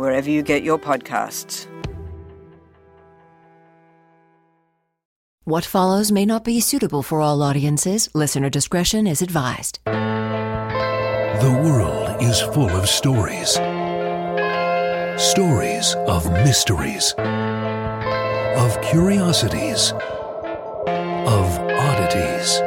wherever 0.00 0.28
you 0.28 0.42
get 0.42 0.62
your 0.62 0.78
podcasts. 0.78 1.66
What 5.44 5.64
follows 5.64 6.10
may 6.12 6.26
not 6.26 6.44
be 6.44 6.60
suitable 6.60 7.02
for 7.02 7.20
all 7.20 7.42
audiences. 7.42 8.08
Listener 8.14 8.50
discretion 8.50 9.06
is 9.06 9.22
advised. 9.22 9.80
The 9.84 11.60
world 11.64 12.22
is 12.22 12.40
full 12.40 12.70
of 12.70 12.88
stories 12.88 13.58
stories 15.20 15.94
of 16.08 16.30
mysteries, 16.32 17.12
of 18.56 18.80
curiosities, 18.80 19.92
of 21.26 21.46
oddities. 21.88 22.58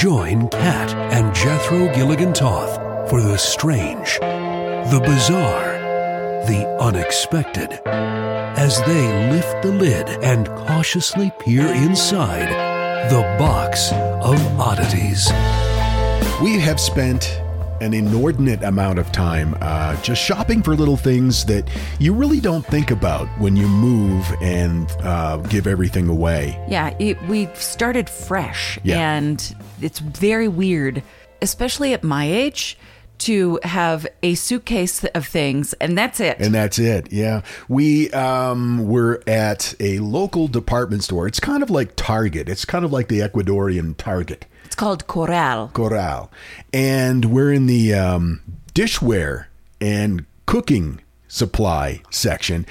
Join 0.00 0.48
Kat 0.48 0.94
and 1.12 1.34
Jethro 1.34 1.92
Gilligan 1.94 2.32
Toth 2.32 2.76
for 3.10 3.20
the 3.20 3.36
strange, 3.36 4.18
the 4.20 5.02
bizarre, 5.04 5.77
the 6.46 6.66
unexpected 6.80 7.80
as 7.86 8.80
they 8.84 9.30
lift 9.30 9.62
the 9.62 9.72
lid 9.72 10.08
and 10.22 10.46
cautiously 10.48 11.32
peer 11.40 11.66
inside 11.66 12.48
the 13.10 13.20
box 13.38 13.90
of 13.92 14.60
oddities. 14.60 15.26
We 16.42 16.58
have 16.60 16.80
spent 16.80 17.40
an 17.80 17.94
inordinate 17.94 18.62
amount 18.64 18.98
of 18.98 19.10
time 19.12 19.56
uh, 19.60 20.00
just 20.02 20.20
shopping 20.22 20.62
for 20.62 20.74
little 20.74 20.96
things 20.96 21.44
that 21.44 21.68
you 22.00 22.12
really 22.12 22.40
don't 22.40 22.66
think 22.66 22.90
about 22.90 23.26
when 23.38 23.54
you 23.56 23.68
move 23.68 24.26
and 24.40 24.90
uh, 25.02 25.36
give 25.48 25.66
everything 25.68 26.08
away. 26.08 26.60
Yeah, 26.68 26.94
it, 26.98 27.20
we 27.28 27.48
started 27.54 28.10
fresh, 28.10 28.78
Yeah. 28.82 28.98
and 29.16 29.54
it's 29.80 30.00
very 30.00 30.48
weird, 30.48 31.02
especially 31.40 31.92
at 31.92 32.02
my 32.02 32.24
age, 32.24 32.76
to 33.18 33.58
have 33.62 34.06
a 34.22 34.34
suitcase 34.34 35.04
of 35.04 35.26
things, 35.26 35.72
and 35.74 35.96
that's 35.96 36.20
it. 36.20 36.36
And 36.38 36.54
that's 36.54 36.78
it. 36.78 37.12
Yeah. 37.12 37.42
We 37.68 38.10
um, 38.12 38.86
were 38.86 39.22
at 39.26 39.74
a 39.80 39.98
local 39.98 40.48
department 40.48 41.04
store. 41.04 41.26
It's 41.26 41.40
kind 41.40 41.62
of 41.62 41.70
like 41.70 41.96
Target, 41.96 42.48
it's 42.48 42.64
kind 42.64 42.84
of 42.84 42.92
like 42.92 43.08
the 43.08 43.20
Ecuadorian 43.20 43.96
Target. 43.96 44.46
it's 44.64 44.74
called 44.74 45.06
Corral. 45.06 45.68
Corral. 45.74 46.30
And 46.72 47.26
we're 47.26 47.52
in 47.52 47.66
the 47.66 47.94
um, 47.94 48.40
dishware 48.74 49.46
and 49.80 50.24
cooking 50.46 51.00
supply 51.28 52.02
section. 52.10 52.66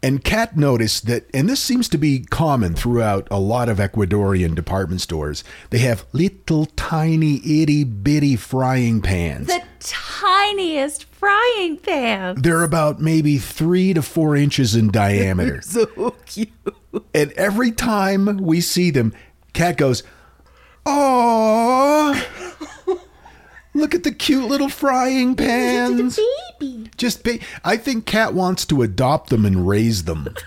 And 0.00 0.22
Kat 0.22 0.56
noticed 0.56 1.06
that, 1.06 1.24
and 1.34 1.48
this 1.48 1.60
seems 1.60 1.88
to 1.88 1.98
be 1.98 2.20
common 2.20 2.74
throughout 2.74 3.26
a 3.32 3.40
lot 3.40 3.68
of 3.68 3.78
Ecuadorian 3.78 4.54
department 4.54 5.00
stores, 5.00 5.42
they 5.70 5.78
have 5.78 6.06
little 6.12 6.66
tiny 6.66 7.36
itty 7.44 7.82
bitty 7.82 8.36
frying 8.36 9.02
pans. 9.02 9.48
The 9.48 9.60
tiniest 9.80 11.04
frying 11.04 11.78
pan. 11.78 12.40
They're 12.40 12.62
about 12.62 13.00
maybe 13.00 13.38
three 13.38 13.92
to 13.92 14.02
four 14.02 14.36
inches 14.36 14.76
in 14.76 14.90
diameter. 14.90 15.62
So 15.68 16.14
cute. 16.26 16.50
And 17.12 17.32
every 17.32 17.72
time 17.72 18.38
we 18.38 18.60
see 18.60 18.90
them, 18.90 19.12
Kat 19.52 19.76
goes, 19.76 20.02
"Oh, 20.86 22.14
look 23.74 23.94
at 23.94 24.02
the 24.04 24.12
cute 24.12 24.44
little 24.48 24.68
frying 24.68 25.34
pans." 25.34 26.18
Baby. 26.60 26.90
Just 26.96 27.22
ba- 27.24 27.38
I 27.64 27.76
think 27.76 28.06
Kat 28.06 28.34
wants 28.34 28.64
to 28.66 28.82
adopt 28.82 29.30
them 29.30 29.44
and 29.44 29.66
raise 29.68 30.04
them. 30.04 30.34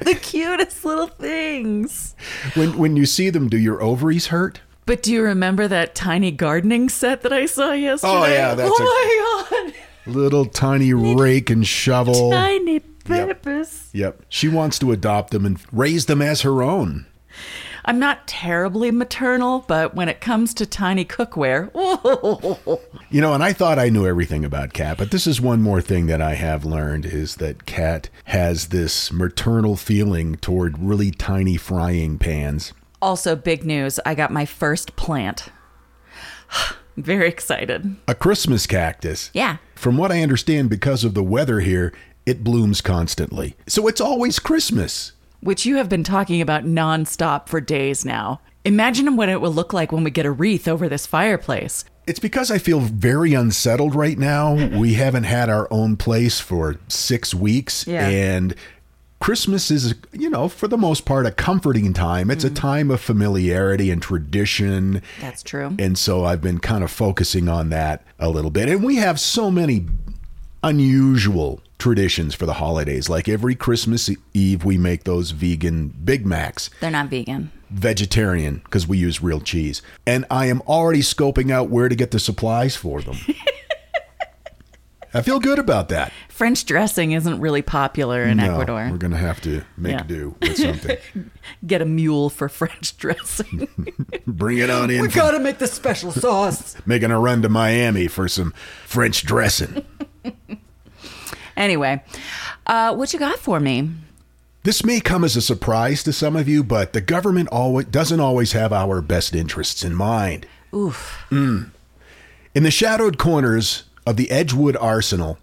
The 0.00 0.14
cutest 0.14 0.84
little 0.84 1.08
things. 1.08 2.14
When 2.54 2.78
when 2.78 2.96
you 2.96 3.04
see 3.04 3.30
them, 3.30 3.48
do 3.48 3.58
your 3.58 3.82
ovaries 3.82 4.28
hurt? 4.28 4.60
But 4.86 5.02
do 5.02 5.12
you 5.12 5.22
remember 5.22 5.66
that 5.68 5.94
tiny 5.94 6.30
gardening 6.30 6.88
set 6.88 7.22
that 7.22 7.32
I 7.32 7.46
saw 7.46 7.72
yesterday? 7.72 8.12
Oh, 8.12 8.24
yeah, 8.26 8.54
that's 8.54 8.72
oh 8.72 9.48
my 9.50 9.72
god. 9.72 9.74
Little 10.06 10.46
tiny 10.46 10.94
rake 10.94 11.50
and 11.50 11.66
shovel. 11.66 12.30
Tiny 12.30 12.78
peppers. 12.80 13.90
Yep. 13.92 14.22
She 14.28 14.48
wants 14.48 14.78
to 14.78 14.92
adopt 14.92 15.32
them 15.32 15.44
and 15.44 15.58
raise 15.72 16.06
them 16.06 16.22
as 16.22 16.42
her 16.42 16.62
own. 16.62 17.06
I'm 17.88 17.98
not 17.98 18.26
terribly 18.26 18.90
maternal, 18.90 19.64
but 19.66 19.94
when 19.94 20.10
it 20.10 20.20
comes 20.20 20.52
to 20.54 20.66
tiny 20.66 21.06
cookware, 21.06 21.70
You 23.10 23.22
know, 23.22 23.32
and 23.32 23.42
I 23.42 23.54
thought 23.54 23.78
I 23.78 23.88
knew 23.88 24.06
everything 24.06 24.44
about 24.44 24.74
Kat, 24.74 24.98
but 24.98 25.10
this 25.10 25.26
is 25.26 25.40
one 25.40 25.62
more 25.62 25.80
thing 25.80 26.04
that 26.06 26.20
I 26.20 26.34
have 26.34 26.66
learned 26.66 27.06
is 27.06 27.36
that 27.36 27.64
Kat 27.64 28.10
has 28.24 28.68
this 28.68 29.10
maternal 29.10 29.74
feeling 29.74 30.34
toward 30.36 30.78
really 30.78 31.10
tiny 31.10 31.56
frying 31.56 32.18
pans. 32.18 32.74
also 33.00 33.34
big 33.34 33.64
news. 33.64 33.98
I 34.04 34.14
got 34.14 34.30
my 34.30 34.44
first 34.44 34.94
plant. 34.94 35.48
Very 36.98 37.28
excited. 37.28 37.96
A 38.06 38.14
Christmas 38.14 38.66
cactus. 38.66 39.30
Yeah. 39.32 39.56
From 39.74 39.96
what 39.96 40.12
I 40.12 40.20
understand, 40.20 40.68
because 40.68 41.04
of 41.04 41.14
the 41.14 41.22
weather 41.22 41.60
here, 41.60 41.94
it 42.26 42.44
blooms 42.44 42.82
constantly. 42.82 43.56
So 43.66 43.86
it's 43.86 44.00
always 44.00 44.38
Christmas. 44.38 45.12
Which 45.40 45.64
you 45.66 45.76
have 45.76 45.88
been 45.88 46.04
talking 46.04 46.40
about 46.40 46.64
nonstop 46.64 47.48
for 47.48 47.60
days 47.60 48.04
now. 48.04 48.40
Imagine 48.64 49.16
what 49.16 49.28
it 49.28 49.40
will 49.40 49.52
look 49.52 49.72
like 49.72 49.92
when 49.92 50.04
we 50.04 50.10
get 50.10 50.26
a 50.26 50.30
wreath 50.30 50.66
over 50.66 50.88
this 50.88 51.06
fireplace. 51.06 51.84
It's 52.06 52.18
because 52.18 52.50
I 52.50 52.58
feel 52.58 52.80
very 52.80 53.34
unsettled 53.34 53.94
right 53.94 54.18
now. 54.18 54.54
We 54.78 54.94
haven't 54.94 55.24
had 55.24 55.48
our 55.48 55.68
own 55.70 55.96
place 55.96 56.40
for 56.40 56.76
six 56.88 57.34
weeks. 57.34 57.86
Yeah. 57.86 58.08
And 58.08 58.54
Christmas 59.20 59.70
is, 59.70 59.94
you 60.12 60.30
know, 60.30 60.48
for 60.48 60.68
the 60.68 60.78
most 60.78 61.04
part, 61.04 61.26
a 61.26 61.30
comforting 61.30 61.92
time. 61.92 62.30
It's 62.30 62.44
a 62.44 62.50
mm. 62.50 62.56
time 62.56 62.90
of 62.90 63.00
familiarity 63.00 63.90
and 63.90 64.00
tradition. 64.00 65.02
That's 65.20 65.42
true. 65.42 65.74
And 65.78 65.98
so 65.98 66.24
I've 66.24 66.40
been 66.40 66.58
kind 66.58 66.84
of 66.84 66.90
focusing 66.90 67.48
on 67.48 67.70
that 67.70 68.04
a 68.18 68.28
little 68.28 68.50
bit. 68.50 68.68
And 68.68 68.84
we 68.84 68.96
have 68.96 69.18
so 69.18 69.50
many 69.50 69.86
unusual 70.62 71.60
traditions 71.78 72.34
for 72.34 72.46
the 72.46 72.54
holidays. 72.54 73.08
Like 73.08 73.28
every 73.28 73.54
Christmas 73.54 74.10
Eve, 74.34 74.64
we 74.64 74.76
make 74.78 75.04
those 75.04 75.30
vegan 75.30 75.88
Big 75.88 76.26
Macs 76.26 76.70
They're 76.80 76.90
not 76.90 77.08
vegan. 77.08 77.52
vegetarian 77.70 78.56
because 78.64 78.86
we 78.88 78.98
use 78.98 79.22
real 79.22 79.40
cheese. 79.40 79.82
And 80.06 80.24
I 80.30 80.46
am 80.46 80.60
already 80.62 81.00
scoping 81.00 81.50
out 81.52 81.70
where 81.70 81.88
to 81.88 81.94
get 81.94 82.10
the 82.10 82.18
supplies 82.18 82.74
for 82.76 83.00
them. 83.00 83.16
I 85.14 85.22
feel 85.22 85.40
good 85.40 85.58
about 85.58 85.88
that. 85.88 86.12
French 86.28 86.66
dressing 86.66 87.12
isn't 87.12 87.40
really 87.40 87.62
popular 87.62 88.24
in 88.24 88.36
No, 88.36 88.52
Ecuador. 88.52 88.88
We're 88.90 88.98
going 88.98 89.12
to 89.12 89.16
have 89.16 89.40
to 89.40 89.62
make 89.78 89.92
Yeah. 89.92 90.02
do 90.02 90.36
with 90.42 90.58
something. 90.58 90.98
Get 91.66 91.80
a 91.80 91.86
mule 91.86 92.28
for 92.28 92.48
French 92.50 92.94
dressing. 92.98 93.68
Bring 94.26 94.58
it 94.58 94.68
on 94.68 94.90
in. 94.90 95.00
We've 95.00 95.14
gotta 95.14 95.38
make 95.38 95.58
the 95.58 95.66
special 95.66 96.12
sauce. 96.12 96.76
making 96.84 97.10
a 97.10 97.18
run 97.18 97.40
to 97.42 97.48
Miami 97.48 98.06
for 98.06 98.28
some 98.28 98.52
French 98.84 99.24
dressing. 99.24 99.82
anyway, 101.56 102.02
uh, 102.66 102.94
what 102.94 103.12
you 103.12 103.18
got 103.18 103.38
for 103.38 103.60
me? 103.60 103.90
This 104.64 104.84
may 104.84 105.00
come 105.00 105.24
as 105.24 105.36
a 105.36 105.40
surprise 105.40 106.02
to 106.02 106.12
some 106.12 106.36
of 106.36 106.48
you, 106.48 106.62
but 106.62 106.92
the 106.92 107.00
government 107.00 107.48
always 107.50 107.86
doesn't 107.86 108.20
always 108.20 108.52
have 108.52 108.72
our 108.72 109.00
best 109.00 109.34
interests 109.34 109.82
in 109.82 109.94
mind. 109.94 110.46
Oof. 110.74 111.24
In 111.30 111.72
the 112.54 112.70
shadowed 112.70 113.18
corners 113.18 113.84
of 114.06 114.16
the 114.16 114.30
Edgewood 114.30 114.76
Arsenal, 114.76 115.38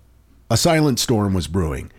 a 0.49 0.57
silent 0.57 0.99
storm 0.99 1.33
was 1.33 1.47
brewing. 1.47 1.91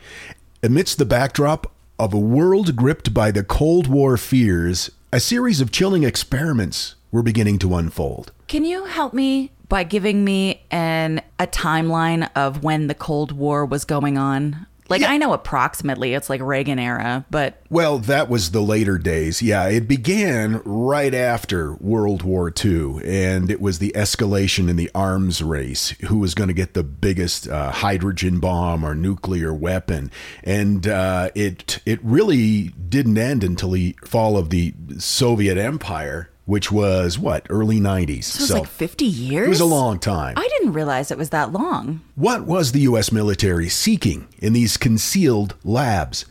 Amidst 0.62 0.98
the 0.98 1.04
backdrop 1.04 1.72
of 1.98 2.12
a 2.12 2.18
world 2.18 2.76
gripped 2.76 3.12
by 3.14 3.30
the 3.30 3.42
Cold 3.42 3.86
War 3.86 4.16
fears, 4.16 4.90
a 5.12 5.18
series 5.18 5.60
of 5.60 5.72
chilling 5.72 6.04
experiments 6.04 6.94
were 7.10 7.22
beginning 7.22 7.58
to 7.60 7.74
unfold. 7.74 8.32
Can 8.46 8.64
you 8.64 8.84
help 8.84 9.14
me 9.14 9.50
by 9.68 9.84
giving 9.84 10.24
me 10.24 10.62
an 10.70 11.20
a 11.38 11.46
timeline 11.46 12.28
of 12.34 12.62
when 12.62 12.86
the 12.86 12.94
Cold 12.94 13.32
War 13.32 13.64
was 13.64 13.84
going 13.84 14.18
on? 14.18 14.66
Like 14.88 15.00
Yeah. 15.00 15.10
I 15.10 15.16
know 15.16 15.32
approximately 15.32 16.14
it's 16.14 16.30
like 16.30 16.40
Reagan 16.40 16.78
era, 16.78 17.24
but 17.28 17.60
Well, 17.70 17.98
that 17.98 18.28
was 18.28 18.52
the 18.52 18.60
later 18.60 18.98
days. 18.98 19.42
Yeah, 19.42 19.66
it 19.68 19.88
began 19.88 20.62
right 20.64 21.12
after 21.12 21.74
World 21.74 22.22
War 22.22 22.52
II, 22.64 23.00
and 23.04 23.50
it 23.50 23.60
was 23.60 23.80
the 23.80 23.92
escalation 23.96 24.68
in 24.68 24.76
the 24.76 24.88
arms 24.94 25.42
race 25.42 25.90
who 26.02 26.19
was 26.19 26.34
going 26.34 26.46
to 26.48 26.54
get 26.54 26.74
the 26.74 26.84
biggest 26.84 27.48
uh, 27.48 27.72
hydrogen 27.72 28.38
bomb 28.38 28.84
or 28.84 28.94
nuclear 28.94 29.52
weapon. 29.52 30.10
And 30.44 30.86
uh, 30.86 31.30
it, 31.34 31.80
it 31.84 31.98
really 32.04 32.69
didn't 32.88 33.19
end 33.19 33.42
until 33.42 33.72
the 33.72 33.96
fall 34.04 34.36
of 34.38 34.50
the 34.50 34.72
Soviet 34.98 35.58
Empire, 35.58 36.30
which 36.46 36.72
was 36.72 37.19
what, 37.19 37.44
early 37.50 37.81
90s. 37.81 38.37
it 38.37 38.40
was 38.40 38.52
like 38.52 38.66
50 38.66 39.04
years. 39.04 39.46
it 39.46 39.50
was 39.50 39.60
a 39.60 39.66
long 39.66 39.98
time. 39.98 40.34
I 40.38 40.48
didn't 40.48 40.72
realize 40.72 41.10
it 41.10 41.19
was 41.19 41.31
that 41.31 41.52
long. 41.52 42.00
What 42.14 42.46
was 42.46 42.72
the 42.72 42.81
U.S. 42.81 43.12
military 43.12 43.69
seeking 43.69 44.28
in 44.38 44.52
these 44.52 44.76
concealed 44.76 45.56
labs? 45.64 46.25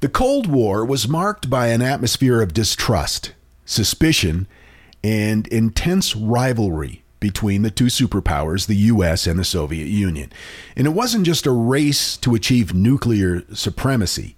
The 0.00 0.08
Cold 0.08 0.46
War 0.46 0.84
was 0.84 1.08
marked 1.08 1.48
by 1.48 1.68
an 1.68 1.80
atmosphere 1.80 2.42
of 2.42 2.52
distrust, 2.52 3.32
suspicion, 3.64 4.46
and 5.02 5.46
intense 5.48 6.14
rivalry 6.14 7.02
between 7.18 7.62
the 7.62 7.70
two 7.70 7.84
superpowers, 7.86 8.66
the 8.66 8.74
U.S. 8.74 9.26
and 9.26 9.38
the 9.38 9.44
Soviet 9.44 9.86
Union. 9.86 10.30
And 10.76 10.86
it 10.86 10.90
wasn't 10.90 11.24
just 11.24 11.46
a 11.46 11.52
race 11.52 12.16
to 12.18 12.34
achieve 12.34 12.74
nuclear 12.74 13.44
supremacy. 13.54 14.36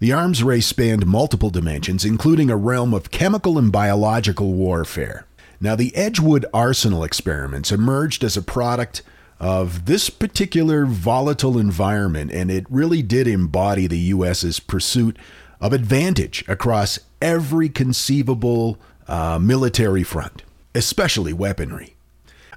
The 0.00 0.12
arms 0.12 0.42
race 0.42 0.66
spanned 0.66 1.06
multiple 1.06 1.50
dimensions, 1.50 2.04
including 2.04 2.50
a 2.50 2.56
realm 2.56 2.92
of 2.92 3.10
chemical 3.10 3.58
and 3.58 3.70
biological 3.70 4.52
warfare. 4.52 5.26
Now, 5.60 5.76
the 5.76 5.94
Edgewood 5.96 6.44
Arsenal 6.52 7.04
experiments 7.04 7.72
emerged 7.72 8.24
as 8.24 8.36
a 8.36 8.42
product 8.42 9.02
of 9.40 9.86
this 9.86 10.10
particular 10.10 10.84
volatile 10.84 11.58
environment, 11.58 12.32
and 12.32 12.50
it 12.50 12.66
really 12.68 13.02
did 13.02 13.26
embody 13.26 13.86
the 13.86 13.98
U.S.'s 13.98 14.60
pursuit 14.60 15.16
of 15.60 15.72
advantage 15.72 16.44
across 16.48 16.98
every 17.22 17.68
conceivable 17.68 18.78
uh, 19.06 19.38
military 19.38 20.02
front, 20.02 20.42
especially 20.74 21.32
weaponry. 21.32 21.94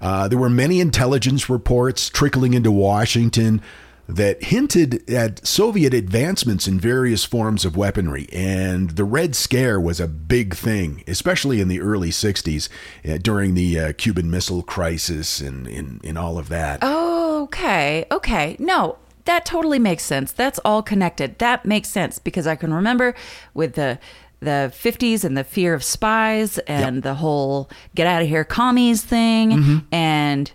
Uh, 0.01 0.28
there 0.28 0.38
were 0.38 0.50
many 0.50 0.80
intelligence 0.80 1.50
reports 1.50 2.10
trickling 2.10 2.54
into 2.54 2.72
Washington 2.72 3.62
that 4.07 4.42
hinted 4.44 5.09
at 5.09 5.45
Soviet 5.45 5.94
advancements 5.94 6.68
in 6.68 6.80
various 6.80 7.25
forms 7.25 7.65
of 7.65 7.75
weaponry, 7.75 8.27
and 8.31 8.92
the 8.92 9.04
Red 9.04 9.36
Scare 9.36 9.80
was 9.80 10.00
a 10.00 10.07
big 10.07 10.56
thing, 10.56 11.04
especially 11.07 11.59
in 11.59 11.68
the 11.68 11.81
early 11.81 12.09
60s 12.09 12.69
uh, 13.07 13.18
during 13.18 13.54
the 13.54 13.80
uh, 13.80 13.94
Cuban 13.98 14.30
Missile 14.31 14.63
Crisis 14.63 15.42
and 15.42 15.68
in, 15.68 16.00
in 16.04 16.15
all 16.18 16.38
of 16.38 16.50
that. 16.50 16.80
Oh, 16.81 17.18
Okay, 17.48 18.06
okay. 18.12 18.56
No, 18.59 18.98
that 19.25 19.45
totally 19.45 19.77
makes 19.80 20.04
sense. 20.04 20.31
That's 20.31 20.60
all 20.65 20.81
connected. 20.81 21.38
That 21.39 21.65
makes 21.65 21.88
sense 21.89 22.18
because 22.19 22.48
I 22.48 22.56
can 22.56 22.74
remember 22.74 23.13
with 23.53 23.74
the 23.75 24.00
the 24.39 24.71
50s 24.75 25.24
and 25.24 25.36
the 25.36 25.44
fear 25.44 25.74
of 25.74 25.83
spies 25.83 26.57
and 26.60 27.01
the 27.03 27.15
whole 27.15 27.69
get 27.95 28.06
out 28.06 28.21
of 28.21 28.27
here 28.27 28.44
commies 28.44 29.01
thing 29.03 29.50
Mm-hmm. 29.51 29.77
and 29.92 30.51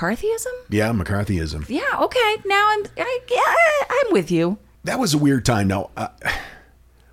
McCarthyism? 0.00 0.52
Yeah, 0.68 0.92
McCarthyism. 0.92 1.68
Yeah, 1.68 1.82
okay. 2.00 2.36
Now 2.44 2.68
I'm 2.72 2.84
I, 2.98 3.18
yeah, 3.30 3.96
I'm 4.06 4.12
with 4.12 4.30
you. 4.30 4.58
That 4.84 4.98
was 4.98 5.14
a 5.14 5.18
weird 5.18 5.44
time. 5.44 5.68
Now, 5.68 5.90
uh, 5.96 6.08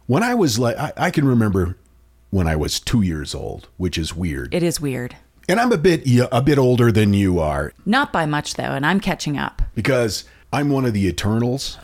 when 0.05 0.21
I 0.23 0.35
was 0.35 0.59
like, 0.59 0.77
I, 0.77 0.91
I 0.97 1.11
can 1.11 1.25
remember 1.25 1.77
when 2.29 2.47
I 2.47 2.55
was 2.55 2.79
two 2.79 3.01
years 3.01 3.33
old, 3.33 3.67
which 3.77 3.97
is 3.97 4.15
weird. 4.15 4.53
It 4.53 4.63
is 4.63 4.79
weird. 4.81 5.15
and 5.47 5.59
I'm 5.59 5.71
a 5.71 5.77
bit 5.77 6.03
a 6.31 6.41
bit 6.41 6.57
older 6.57 6.91
than 6.91 7.13
you 7.13 7.39
are 7.39 7.73
Not 7.85 8.11
by 8.13 8.25
much 8.25 8.55
though, 8.55 8.63
and 8.63 8.85
I'm 8.85 8.99
catching 8.99 9.37
up. 9.37 9.61
because 9.75 10.25
I'm 10.51 10.69
one 10.69 10.85
of 10.85 10.93
the 10.93 11.07
Eternals, 11.07 11.77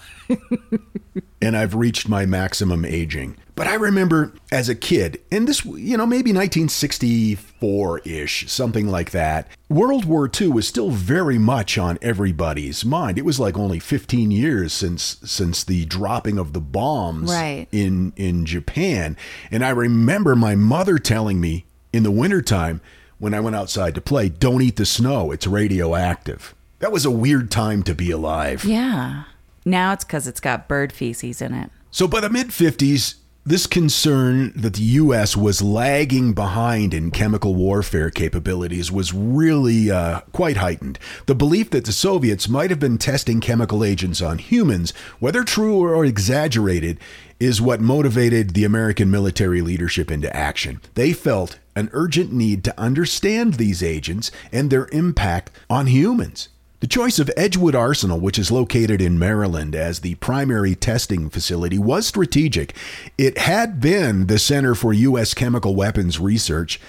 and 1.42 1.58
I've 1.58 1.74
reached 1.76 2.08
my 2.08 2.26
maximum 2.26 2.86
aging. 2.86 3.38
But 3.60 3.68
I 3.68 3.74
remember 3.74 4.32
as 4.54 4.70
a 4.70 4.74
kid, 4.74 5.20
and 5.34 5.46
this, 5.46 5.66
you 5.66 5.98
know, 5.98 6.06
maybe 6.06 6.32
1964 6.32 8.00
ish, 8.06 8.50
something 8.50 8.88
like 8.88 9.12
that, 9.12 9.50
World 9.68 10.06
War 10.06 10.32
II 10.40 10.48
was 10.48 10.66
still 10.66 10.92
very 10.92 11.38
much 11.38 11.78
on 11.78 11.98
everybody's 12.02 12.86
mind. 12.86 13.18
It 13.18 13.26
was 13.26 13.38
like 13.38 13.58
only 13.58 13.80
15 13.80 14.32
years 14.32 14.72
since 14.72 15.18
since 15.26 15.66
the 15.66 15.84
dropping 15.84 16.38
of 16.40 16.54
the 16.54 16.62
bombs 16.62 17.30
Right. 17.32 17.68
in, 17.74 18.14
in 18.16 18.46
Japan. 18.46 19.18
And 19.52 19.66
I 19.66 19.72
remember 19.72 20.38
my 20.38 20.56
mother 20.56 20.98
telling 20.98 21.42
me 21.42 21.66
in 21.92 22.04
the 22.04 22.12
wintertime 22.12 22.80
when 23.18 23.34
I 23.34 23.42
went 23.42 23.58
outside 23.58 23.94
to 23.96 24.00
play, 24.02 24.30
don't 24.30 24.62
eat 24.62 24.78
the 24.78 24.86
snow, 24.86 25.32
it's 25.34 25.46
radioactive. 25.46 26.56
That 26.80 26.94
was 26.94 27.04
a 27.04 27.12
weird 27.12 27.52
time 27.52 27.84
to 27.84 27.94
be 27.94 28.10
alive. 28.10 28.64
Yeah. 28.64 29.24
Now 29.66 29.92
it's 29.92 30.06
because 30.06 30.28
it's 30.28 30.40
got 30.40 30.70
bird 30.70 30.94
feces 30.94 31.42
in 31.42 31.54
it. 31.54 31.72
So 31.92 32.08
by 32.08 32.22
the 32.22 32.30
mid 32.30 32.50
50s, 32.50 33.16
this 33.50 33.66
concern 33.66 34.54
that 34.56 34.76
the 34.76 34.84
U.S. 34.84 35.36
was 35.36 35.60
lagging 35.60 36.34
behind 36.34 36.94
in 36.94 37.10
chemical 37.10 37.56
warfare 37.56 38.12
capabilities 38.12 38.92
was 38.92 39.12
really 39.12 39.90
uh, 39.90 40.20
quite 40.32 40.58
heightened. 40.58 41.00
The 41.26 41.34
belief 41.34 41.72
that 41.72 41.86
the 41.86 41.92
Soviets 41.92 42.48
might 42.48 42.70
have 42.70 42.80
been 42.80 43.00
testing 43.00 43.42
chemical 43.42 43.84
agents 43.84 44.22
on 44.22 44.38
humans, 44.38 44.92
whether 45.18 45.44
true 45.44 45.80
or 45.80 46.06
exaggerated, 46.06 47.00
is 47.40 47.60
what 47.60 47.82
motivated 47.82 48.52
the 48.52 48.66
American 48.66 49.10
military 49.10 49.62
leadership 49.62 50.12
into 50.12 50.34
action. 50.36 50.80
They 50.94 51.12
felt 51.12 51.58
an 51.76 51.90
urgent 51.92 52.32
need 52.32 52.64
to 52.66 52.80
understand 52.80 53.56
these 53.56 53.82
agents 53.82 54.30
and 54.52 54.70
their 54.70 54.88
impact 54.92 55.50
on 55.72 55.88
humans. 55.88 56.50
The 56.80 56.88
choice 56.88 57.20
of 57.20 57.30
Edgewood 57.36 57.76
Arsenal, 57.76 58.20
which 58.22 58.40
is 58.40 58.52
located 58.52 59.02
in 59.02 59.20
Maryland 59.20 59.76
as 59.76 60.00
the 60.00 60.16
primary 60.16 60.76
testing 60.76 61.30
facility, 61.30 61.78
was 61.78 62.08
strategic. 62.08 62.74
It 63.18 63.38
had 63.38 63.82
been 63.82 64.28
the 64.28 64.40
center 64.40 64.76
for 64.76 64.94
U.S. 64.94 65.34
chemical 65.34 65.76
weapons 65.76 66.20
research 66.22 66.80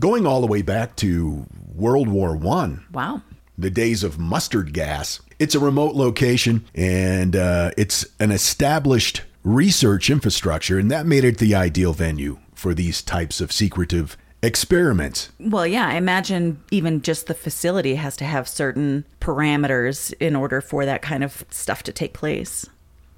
going 0.00 0.26
all 0.26 0.40
the 0.40 0.48
way 0.48 0.62
back 0.62 0.96
to 0.96 1.46
World 1.74 2.08
War 2.08 2.34
One 2.36 2.84
Wow. 2.92 3.22
the 3.56 3.70
days 3.70 4.02
of 4.02 4.18
mustard 4.18 4.72
gas. 4.72 5.20
It's 5.38 5.54
a 5.54 5.60
remote 5.60 5.94
location 5.94 6.64
and 6.74 7.36
uh, 7.36 7.70
it's 7.76 8.04
an 8.18 8.32
established 8.32 9.22
research 9.44 10.10
infrastructure, 10.10 10.76
and 10.76 10.90
that 10.90 11.06
made 11.06 11.22
it 11.22 11.38
the 11.38 11.54
ideal 11.54 11.92
venue 11.92 12.38
for 12.52 12.74
these 12.74 13.00
types 13.00 13.40
of 13.40 13.52
secretive 13.52 14.16
experiments. 14.46 15.30
Well, 15.40 15.66
yeah, 15.66 15.88
I 15.88 15.94
imagine 15.94 16.62
even 16.70 17.02
just 17.02 17.26
the 17.26 17.34
facility 17.34 17.96
has 17.96 18.16
to 18.18 18.24
have 18.24 18.48
certain 18.48 19.04
parameters 19.20 20.14
in 20.20 20.36
order 20.36 20.60
for 20.60 20.84
that 20.84 21.02
kind 21.02 21.24
of 21.24 21.44
stuff 21.50 21.82
to 21.82 21.92
take 21.92 22.14
place. 22.14 22.64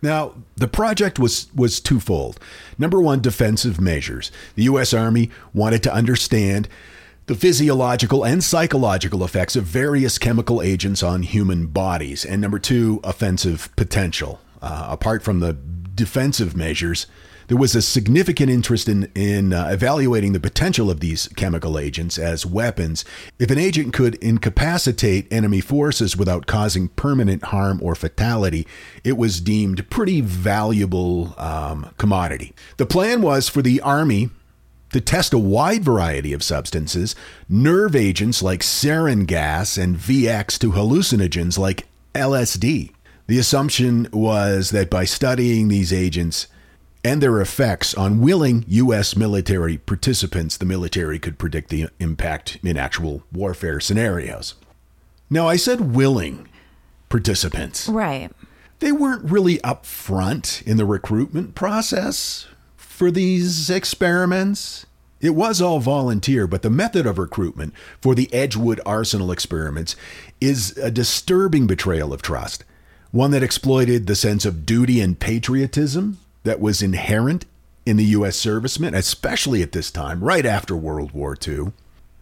Now, 0.01 0.35
the 0.57 0.69
project 0.69 1.19
was 1.19 1.49
was 1.55 1.81
twofold. 1.81 2.41
Number 2.79 3.01
one, 3.01 3.21
defensive 3.21 3.81
measures. 3.81 4.31
The 4.55 4.65
U.S. 4.65 4.95
Army 4.95 5.31
wanted 5.53 5.83
to 5.83 5.93
understand 5.93 6.69
the 7.27 7.35
physiological 7.35 8.25
and 8.25 8.43
psychological 8.43 9.23
effects 9.23 9.55
of 9.55 9.65
various 9.65 10.17
chemical 10.17 10.63
agents 10.63 11.03
on 11.03 11.25
human 11.25 11.67
bodies, 11.67 12.25
and 12.25 12.41
number 12.41 12.59
two, 12.59 13.01
offensive 13.05 13.71
potential. 13.77 14.41
Uh, 14.63 14.89
apart 14.91 15.23
from 15.23 15.41
the 15.41 15.57
defensive 15.95 16.57
measures, 16.57 17.07
there 17.49 17.57
was 17.57 17.75
a 17.75 17.83
significant 17.83 18.51
interest 18.51 18.89
in 18.89 19.11
in 19.15 19.53
uh, 19.53 19.69
evaluating 19.71 20.33
the 20.33 20.41
potential 20.41 20.91
of 20.91 21.01
these 21.01 21.29
chemical 21.29 21.79
agents 21.79 22.19
as 22.19 22.47
weapons. 22.47 23.05
If 23.39 23.51
an 23.51 23.59
agent 23.59 23.93
could 23.93 24.15
incapacitate 24.17 25.31
enemy 25.33 25.61
forces 25.61 26.17
without 26.17 26.47
causing 26.47 26.89
permanent 26.89 27.45
harm 27.45 27.81
or 27.83 27.95
fatality, 27.95 28.67
it 29.03 29.17
was 29.17 29.41
deemed 29.41 29.89
pretty 29.91 30.21
valuable 30.21 31.35
um, 31.39 31.91
commodity. 31.99 32.55
The 32.77 32.87
plan 32.87 33.23
was 33.23 33.49
for 33.49 33.63
the 33.63 33.81
army 33.81 34.31
to 34.93 35.01
test 35.01 35.33
a 35.33 35.39
wide 35.39 35.85
variety 35.85 36.33
of 36.33 36.43
substances, 36.43 37.15
nerve 37.49 37.97
agents 37.97 38.43
like 38.43 38.61
sarin 38.61 39.27
gas 39.27 39.77
and 39.77 39.97
VX 39.97 40.59
to 40.59 40.73
hallucinogens 40.73 41.59
like 41.59 41.87
LSD. 42.15 42.93
The 43.27 43.39
assumption 43.39 44.09
was 44.13 44.71
that 44.71 44.89
by 44.89 45.05
studying 45.05 45.69
these 45.69 45.93
agents 45.93 46.47
and 47.09 47.23
their 47.23 47.41
effects 47.41 47.95
on 47.95 48.21
willing 48.21 48.67
U.S. 48.69 49.17
military 49.17 49.79
participants, 49.79 50.59
the 50.59 50.67
military 50.67 51.19
could 51.19 51.39
predict 51.39 51.71
the 51.71 51.89
impact 51.99 52.59
in 52.63 52.77
actual 52.77 53.23
warfare 53.33 53.81
scenarios. 53.81 54.55
Now, 55.31 55.49
I 55.49 55.57
said 55.57 55.95
willing 55.95 56.49
participants 57.09 57.89
Right. 57.89 58.31
they 58.81 58.93
weren't 58.93 59.25
really 59.31 59.57
upfront 59.61 60.63
in 60.67 60.77
the 60.77 60.85
recruitment 60.85 61.55
process 61.55 62.47
for 62.77 63.11
these 63.11 63.71
experiments. 63.71 64.85
It 65.23 65.31
was 65.35 65.63
all 65.63 65.81
volunteer, 65.81 66.47
but 66.47 66.61
the 66.61 66.69
method 66.69 67.07
of 67.07 67.17
recruitment 67.17 67.73
for 68.03 68.15
the 68.15 68.31
Edgewood 68.35 68.83
Arsenal 68.85 69.33
experiments 69.33 69.97
is 70.43 70.77
a 70.77 70.91
disturbing 70.91 71.67
betrayal 71.67 72.13
of 72.13 72.21
trust, 72.21 72.65
one 73.13 73.31
that 73.31 73.43
exploited 73.43 74.07
the 74.07 74.15
sense 74.15 74.45
of 74.45 74.67
duty 74.67 75.01
and 75.01 75.19
patriotism 75.19 76.19
that 76.49 76.61
was 76.61 76.83
inherent 76.83 77.45
in 77.85 77.97
the 77.97 78.05
U.S. 78.07 78.37
servicemen, 78.37 78.95
especially 78.95 79.63
at 79.63 79.73
this 79.73 79.91
time, 79.91 80.25
right 80.25 80.45
after 80.45 80.75
World 80.75 81.13
War 81.13 81.37
II. 81.47 81.73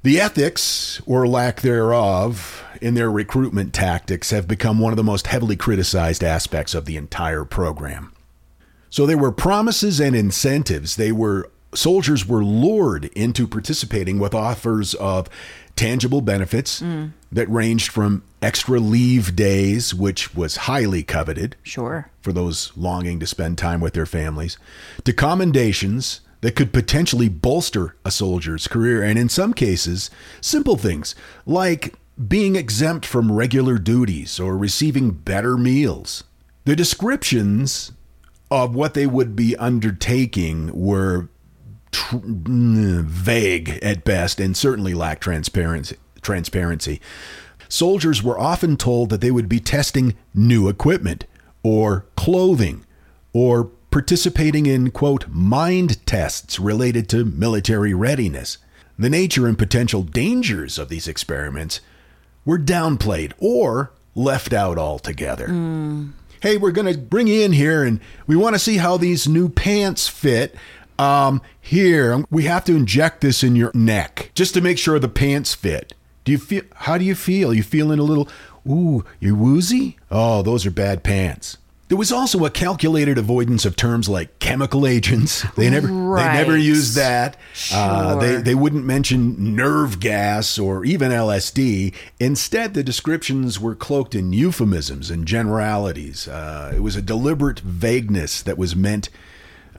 The 0.02 0.20
ethics, 0.20 1.00
or 1.06 1.26
lack 1.26 1.60
thereof, 1.60 2.64
in 2.80 2.94
their 2.94 3.10
recruitment 3.10 3.72
tactics 3.72 4.30
have 4.30 4.46
become 4.46 4.78
one 4.78 4.92
of 4.92 4.96
the 4.96 5.02
most 5.04 5.28
heavily 5.28 5.56
criticized 5.56 6.22
aspects 6.22 6.74
of 6.74 6.84
the 6.84 6.96
entire 6.96 7.44
program. 7.44 8.12
So 8.90 9.06
there 9.06 9.18
were 9.18 9.32
promises 9.32 10.00
and 10.00 10.14
incentives. 10.14 10.96
They 10.96 11.12
were 11.12 11.50
soldiers 11.74 12.26
were 12.26 12.44
lured 12.44 13.06
into 13.06 13.46
participating 13.46 14.18
with 14.18 14.34
offers 14.34 14.94
of 14.94 15.28
tangible 15.76 16.20
benefits 16.22 16.82
that 17.30 17.48
ranged 17.50 17.90
from 17.92 18.22
extra 18.42 18.80
leave 18.80 19.36
days, 19.36 19.94
which 19.94 20.34
was 20.34 20.56
highly 20.56 21.02
coveted 21.02 21.54
Sure. 21.62 22.10
for 22.22 22.32
those 22.32 22.72
longing 22.76 23.20
to 23.20 23.26
spend 23.26 23.58
time 23.58 23.80
with 23.80 23.92
their 23.92 24.06
families, 24.06 24.56
to 25.04 25.12
commendations 25.12 26.20
that 26.40 26.54
could 26.56 26.72
potentially 26.72 27.28
bolster 27.28 27.96
a 28.04 28.10
soldier's 28.10 28.66
career, 28.68 29.02
and 29.02 29.18
in 29.18 29.28
some 29.28 29.52
cases, 29.52 30.10
simple 30.40 30.76
things 30.76 31.14
like 31.44 31.94
being 32.28 32.56
exempt 32.56 33.04
from 33.04 33.30
regular 33.32 33.78
duties 33.78 34.40
or 34.40 34.56
receiving 34.56 35.10
better 35.10 35.56
meals. 35.56 36.24
The 36.64 36.76
descriptions 36.76 37.92
of 38.50 38.74
what 38.74 38.94
they 38.94 39.06
would 39.06 39.34
be 39.36 39.56
undertaking 39.56 40.70
were 40.72 41.28
tr- 41.92 42.16
mm, 42.16 43.04
vague 43.04 43.78
at 43.82 44.04
best 44.04 44.40
and 44.40 44.56
certainly 44.56 44.94
lacked 44.94 45.22
transparency. 45.22 45.96
transparency. 46.22 47.00
Soldiers 47.68 48.22
were 48.22 48.38
often 48.38 48.76
told 48.76 49.10
that 49.10 49.20
they 49.20 49.30
would 49.30 49.48
be 49.48 49.60
testing 49.60 50.14
new 50.34 50.68
equipment 50.68 51.24
or 51.62 52.06
clothing 52.16 52.84
or 53.32 53.70
participating 53.90 54.66
in, 54.66 54.90
quote, 54.90 55.26
mind 55.28 56.04
tests 56.06 56.58
related 56.60 57.08
to 57.08 57.24
military 57.24 57.94
readiness. 57.94 58.58
The 58.98 59.10
nature 59.10 59.46
and 59.46 59.58
potential 59.58 60.02
dangers 60.02 60.78
of 60.78 60.88
these 60.88 61.08
experiments 61.08 61.80
were 62.44 62.58
downplayed 62.58 63.32
or 63.38 63.92
left 64.14 64.52
out 64.52 64.78
altogether. 64.78 65.46
Hey, 66.40 66.56
we're 66.56 66.70
going 66.70 66.92
to 66.92 66.98
bring 66.98 67.26
you 67.26 67.42
in 67.42 67.52
here 67.52 67.82
and 67.84 68.00
we 68.26 68.36
want 68.36 68.54
to 68.54 68.58
see 68.58 68.76
how 68.76 68.96
these 68.96 69.26
new 69.28 69.48
pants 69.48 70.08
fit. 70.08 70.54
Um, 70.98 71.42
here, 71.60 72.24
we 72.30 72.44
have 72.44 72.64
to 72.64 72.76
inject 72.76 73.20
this 73.20 73.42
in 73.42 73.56
your 73.56 73.70
neck 73.74 74.30
just 74.34 74.54
to 74.54 74.60
make 74.60 74.78
sure 74.78 74.98
the 74.98 75.08
pants 75.08 75.54
fit. 75.54 75.94
Do 76.24 76.32
you 76.32 76.38
feel, 76.38 76.62
how 76.74 76.98
do 76.98 77.04
you 77.04 77.14
feel? 77.14 77.54
You 77.54 77.62
feeling 77.62 77.98
a 77.98 78.02
little, 78.02 78.28
ooh, 78.68 79.04
you're 79.20 79.36
woozy? 79.36 79.96
Oh, 80.10 80.42
those 80.42 80.66
are 80.66 80.70
bad 80.70 81.02
pants. 81.04 81.58
There 81.88 81.96
was 81.96 82.10
also 82.10 82.44
a 82.44 82.50
calculated 82.50 83.16
avoidance 83.16 83.64
of 83.64 83.76
terms 83.76 84.08
like 84.08 84.40
chemical 84.40 84.88
agents. 84.88 85.44
They 85.56 85.70
never, 85.70 85.86
they 85.86 86.24
never 86.24 86.56
used 86.56 86.96
that. 86.96 87.36
Uh, 87.72 88.16
they, 88.16 88.36
they 88.36 88.54
wouldn't 88.56 88.84
mention 88.84 89.54
nerve 89.54 90.00
gas 90.00 90.58
or 90.58 90.84
even 90.84 91.12
LSD. 91.12 91.94
Instead, 92.18 92.74
the 92.74 92.82
descriptions 92.82 93.60
were 93.60 93.76
cloaked 93.76 94.16
in 94.16 94.32
euphemisms 94.32 95.10
and 95.10 95.26
generalities. 95.26 96.26
Uh, 96.26 96.72
it 96.74 96.80
was 96.80 96.96
a 96.96 97.02
deliberate 97.02 97.60
vagueness 97.60 98.42
that 98.42 98.58
was 98.58 98.74
meant 98.74 99.08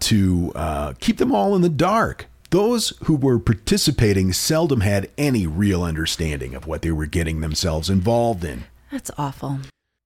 to 0.02 0.52
uh, 0.56 0.94
keep 1.00 1.18
them 1.18 1.34
all 1.34 1.56
in 1.56 1.62
the 1.62 1.70
dark. 1.70 2.28
Those 2.50 2.94
who 3.04 3.16
were 3.16 3.40
participating 3.40 4.32
seldom 4.32 4.82
had 4.82 5.10
any 5.18 5.46
real 5.46 5.84
understanding 5.84 6.56
of 6.56 6.66
what 6.66 6.82
they 6.82 6.92
were 6.92 7.06
getting 7.06 7.42
themselves 7.42 7.90
involved 7.90 8.44
in. 8.46 8.64
That's 8.92 9.12
awful. 9.18 9.60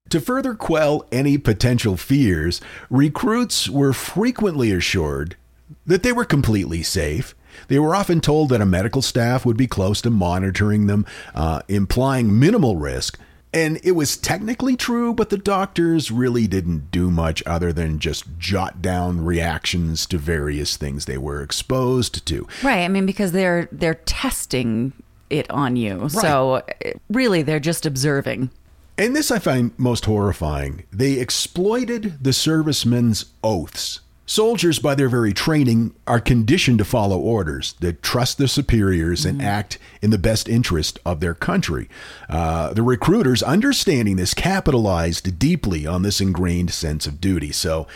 To 0.10 0.20
further 0.20 0.56
quell 0.56 1.06
any 1.12 1.38
potential 1.38 1.98
fears, 1.98 2.60
recruits 2.90 3.70
were 3.70 3.94
frequently 3.94 4.72
assured 4.72 5.38
that 5.86 6.04
they 6.04 6.12
were 6.12 6.26
completely 6.26 6.84
safe. 6.84 7.36
They 7.68 7.80
were 7.80 7.96
often 7.96 8.22
told 8.22 8.50
that 8.50 8.62
a 8.62 8.66
medical 8.66 9.02
staff 9.02 9.46
would 9.46 9.58
be 9.58 9.68
close 9.68 10.02
to 10.02 10.10
monitoring 10.10 10.88
them, 10.88 11.06
uh, 11.34 11.62
implying 11.68 12.38
minimal 12.38 12.76
risk. 12.76 13.20
And 13.54 13.80
it 13.84 13.92
was 13.92 14.16
technically 14.16 14.78
true, 14.78 15.14
but 15.14 15.30
the 15.30 15.38
doctors 15.38 16.10
really 16.10 16.48
didn't 16.48 16.90
do 16.90 17.12
much 17.12 17.44
other 17.46 17.74
than 17.74 18.00
just 18.00 18.26
jot 18.40 18.82
down 18.82 19.26
reactions 19.26 20.06
to 20.08 20.18
various 20.18 20.78
things 20.78 21.06
they 21.06 21.18
were 21.18 21.42
exposed 21.42 22.26
to. 22.28 22.48
Right. 22.64 22.84
I 22.84 22.88
mean, 22.88 23.06
because 23.06 23.34
they're 23.34 23.68
they're 23.72 23.96
testing 23.96 24.94
it 25.30 25.50
on 25.50 25.76
you. 25.76 26.08
So 26.10 26.56
uh, 26.56 26.62
really, 27.10 27.42
they're 27.42 27.60
just 27.60 27.86
observing. 27.86 28.52
And 28.98 29.16
this 29.16 29.32
I 29.32 29.40
find 29.40 29.72
most 29.78 30.06
horrifying. 30.06 30.84
They 30.92 31.14
exploited 31.14 32.24
the 32.24 32.34
servicemen's 32.34 33.26
oaths. 33.44 34.02
Soldiers, 34.32 34.80
by 34.80 34.96
their 34.96 35.10
very 35.10 35.34
training, 35.34 35.94
are 36.08 36.22
conditioned 36.22 36.78
to 36.78 36.86
follow 36.86 37.20
orders, 37.20 37.74
that 37.82 38.02
trust 38.02 38.38
their 38.38 38.48
superiors, 38.48 39.26
and 39.26 39.42
act 39.42 39.78
in 40.02 40.10
the 40.10 40.18
best 40.18 40.48
interest 40.48 40.98
of 41.06 41.20
their 41.20 41.34
country. 41.34 41.90
Uh, 42.30 42.74
the 42.74 42.82
recruiters, 42.82 43.44
understanding 43.44 44.16
this, 44.16 44.34
capitalized 44.34 45.38
deeply 45.38 45.86
on 45.86 46.04
this 46.04 46.22
ingrained 46.22 46.72
sense 46.72 47.06
of 47.06 47.20
duty. 47.20 47.52
So, 47.52 47.88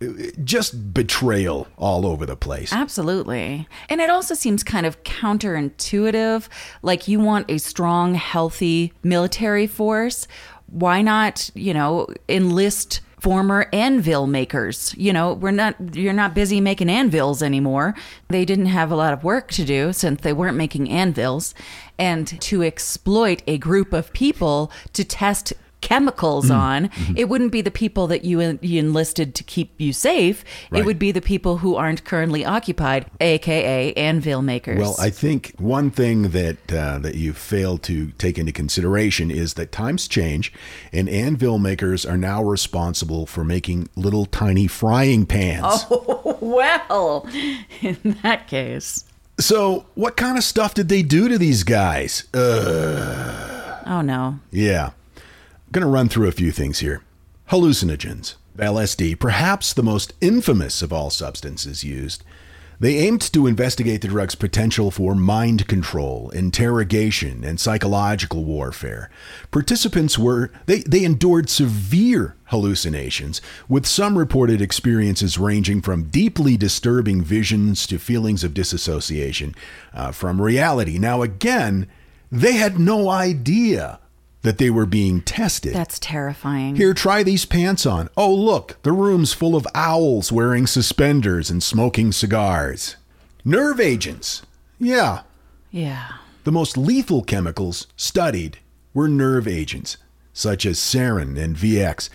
uh, 0.00 0.06
just 0.42 0.94
betrayal 0.94 1.68
all 1.76 2.06
over 2.06 2.24
the 2.24 2.36
place. 2.36 2.72
Absolutely. 2.72 3.68
And 3.90 4.00
it 4.00 4.08
also 4.08 4.32
seems 4.32 4.64
kind 4.64 4.86
of 4.86 5.02
counterintuitive. 5.02 6.48
Like 6.80 7.06
you 7.06 7.20
want 7.20 7.50
a 7.50 7.58
strong, 7.58 8.14
healthy 8.14 8.94
military 9.02 9.66
force. 9.66 10.26
Why 10.68 11.02
not, 11.02 11.50
you 11.54 11.74
know, 11.74 12.06
enlist 12.30 13.02
former 13.22 13.68
anvil 13.72 14.26
makers? 14.26 14.92
You 14.98 15.12
know, 15.12 15.34
we're 15.34 15.52
not, 15.52 15.94
you're 15.94 16.12
not 16.12 16.34
busy 16.34 16.60
making 16.60 16.90
anvils 16.90 17.40
anymore. 17.40 17.94
They 18.28 18.44
didn't 18.44 18.66
have 18.66 18.90
a 18.90 18.96
lot 18.96 19.12
of 19.12 19.22
work 19.22 19.52
to 19.52 19.64
do 19.64 19.92
since 19.92 20.22
they 20.22 20.32
weren't 20.32 20.56
making 20.56 20.90
anvils. 20.90 21.54
And 21.98 22.40
to 22.42 22.64
exploit 22.64 23.42
a 23.46 23.58
group 23.58 23.92
of 23.92 24.12
people 24.12 24.72
to 24.92 25.04
test 25.04 25.52
chemicals 25.82 26.46
Mm. 26.48 26.56
on, 26.56 26.88
Mm-hmm. 26.88 27.16
it 27.18 27.28
wouldn't 27.28 27.52
be 27.52 27.60
the 27.60 27.70
people 27.70 28.06
that 28.06 28.24
you, 28.24 28.58
you 28.62 28.78
enlisted 28.78 29.34
to 29.34 29.44
keep 29.44 29.74
you 29.78 29.92
safe. 29.92 30.44
Right. 30.70 30.80
It 30.80 30.86
would 30.86 30.98
be 30.98 31.12
the 31.12 31.20
people 31.20 31.58
who 31.58 31.76
aren't 31.76 32.04
currently 32.04 32.44
occupied, 32.44 33.06
aka 33.20 33.92
anvil 33.92 34.40
makers. 34.42 34.78
Well, 34.78 34.96
I 34.98 35.10
think 35.10 35.52
one 35.58 35.90
thing 35.90 36.30
that 36.30 36.72
uh, 36.72 36.98
that 37.00 37.16
you 37.16 37.34
failed 37.34 37.82
to 37.84 38.12
take 38.12 38.38
into 38.38 38.52
consideration 38.52 39.30
is 39.30 39.54
that 39.54 39.70
times 39.72 40.08
change, 40.08 40.52
and 40.92 41.08
anvil 41.08 41.58
makers 41.58 42.06
are 42.06 42.16
now 42.16 42.42
responsible 42.42 43.26
for 43.26 43.44
making 43.44 43.88
little 43.96 44.24
tiny 44.26 44.66
frying 44.66 45.26
pans. 45.26 45.84
Oh 45.90 46.38
well, 46.40 47.28
in 47.82 47.98
that 48.22 48.46
case, 48.48 49.04
So, 49.38 49.86
what 49.94 50.16
kind 50.16 50.38
of 50.38 50.44
stuff 50.44 50.74
did 50.74 50.88
they 50.88 51.02
do 51.02 51.28
to 51.28 51.36
these 51.38 51.64
guys? 51.64 52.24
Uh, 52.32 53.82
oh 53.86 54.00
no, 54.02 54.38
yeah, 54.50 54.90
I'm 55.74 55.80
gonna 55.80 55.90
run 55.90 56.10
through 56.10 56.28
a 56.28 56.32
few 56.32 56.52
things 56.52 56.80
here. 56.80 57.02
Hallucinogens, 57.48 58.34
LSD, 58.58 59.18
perhaps 59.18 59.72
the 59.72 59.82
most 59.82 60.12
infamous 60.20 60.82
of 60.82 60.92
all 60.92 61.08
substances 61.08 61.82
used. 61.82 62.22
They 62.78 62.98
aimed 62.98 63.22
to 63.32 63.46
investigate 63.46 64.02
the 64.02 64.08
drug's 64.08 64.34
potential 64.34 64.90
for 64.90 65.14
mind 65.14 65.66
control, 65.68 66.28
interrogation, 66.34 67.42
and 67.42 67.58
psychological 67.58 68.44
warfare. 68.44 69.08
Participants 69.50 70.18
were 70.18 70.50
they, 70.66 70.80
they 70.80 71.04
endured 71.04 71.48
severe 71.48 72.36
hallucinations, 72.48 73.40
with 73.66 73.86
some 73.86 74.18
reported 74.18 74.60
experiences 74.60 75.38
ranging 75.38 75.80
from 75.80 76.10
deeply 76.10 76.58
disturbing 76.58 77.22
visions 77.22 77.86
to 77.86 77.98
feelings 77.98 78.44
of 78.44 78.52
disassociation 78.52 79.54
uh, 79.94 80.12
from 80.12 80.42
reality. 80.42 80.98
Now, 80.98 81.22
again, 81.22 81.88
they 82.30 82.56
had 82.56 82.78
no 82.78 83.08
idea 83.08 84.00
that 84.42 84.58
they 84.58 84.70
were 84.70 84.86
being 84.86 85.20
tested. 85.20 85.72
that's 85.74 85.98
terrifying. 85.98 86.76
Here, 86.76 86.94
try 86.94 87.22
these 87.22 87.44
pants 87.44 87.86
on. 87.86 88.08
Oh, 88.16 88.34
look, 88.34 88.76
the 88.82 88.92
room's 88.92 89.32
full 89.32 89.54
of 89.54 89.66
owls 89.74 90.32
wearing 90.32 90.66
suspenders 90.66 91.50
and 91.50 91.62
smoking 91.62 92.12
cigars. 92.12 92.96
Nerve 93.44 93.80
agents. 93.80 94.42
Yeah, 94.78 95.22
yeah, 95.70 96.08
the 96.44 96.52
most 96.52 96.76
lethal 96.76 97.22
chemicals 97.22 97.86
studied 97.96 98.58
were 98.94 99.08
nerve 99.08 99.46
agents, 99.46 99.96
such 100.32 100.66
as 100.66 100.78
sarin 100.78 101.38
and 101.40 101.56
VX. 101.56 102.08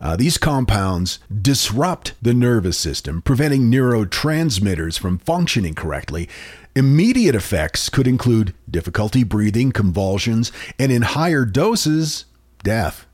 Uh, 0.00 0.16
these 0.16 0.38
compounds 0.38 1.18
disrupt 1.42 2.14
the 2.22 2.34
nervous 2.34 2.78
system, 2.78 3.20
preventing 3.22 3.70
neurotransmitters 3.70 4.98
from 4.98 5.18
functioning 5.18 5.74
correctly. 5.74 6.28
Immediate 6.76 7.34
effects 7.34 7.88
could 7.88 8.06
include 8.06 8.54
difficulty 8.70 9.24
breathing, 9.24 9.72
convulsions, 9.72 10.52
and 10.78 10.92
in 10.92 11.02
higher 11.02 11.44
doses, 11.44 12.26
death. 12.62 13.06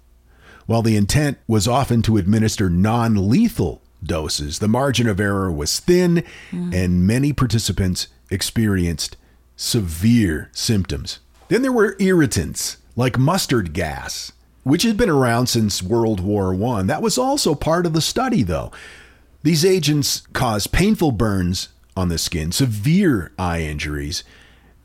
While 0.66 0.82
the 0.82 0.96
intent 0.96 1.38
was 1.46 1.66
often 1.68 2.02
to 2.02 2.16
administer 2.16 2.68
non 2.68 3.28
lethal 3.28 3.82
doses, 4.02 4.58
the 4.58 4.68
margin 4.68 5.08
of 5.08 5.20
error 5.20 5.50
was 5.50 5.80
thin, 5.80 6.24
and 6.74 7.06
many 7.06 7.32
participants 7.32 8.08
experienced 8.30 9.16
severe 9.56 10.50
symptoms. 10.52 11.20
Then 11.48 11.62
there 11.62 11.72
were 11.72 11.96
irritants 11.98 12.78
like 12.96 13.18
mustard 13.18 13.72
gas, 13.72 14.32
which 14.64 14.82
had 14.82 14.96
been 14.96 15.08
around 15.08 15.46
since 15.46 15.82
World 15.82 16.20
War 16.20 16.54
I. 16.54 16.82
That 16.82 17.02
was 17.02 17.16
also 17.16 17.54
part 17.54 17.86
of 17.86 17.92
the 17.92 18.00
study, 18.00 18.42
though. 18.42 18.72
These 19.42 19.64
agents 19.64 20.26
cause 20.32 20.66
painful 20.66 21.12
burns 21.12 21.68
on 21.96 22.08
the 22.08 22.18
skin, 22.18 22.50
severe 22.50 23.30
eye 23.38 23.60
injuries, 23.60 24.24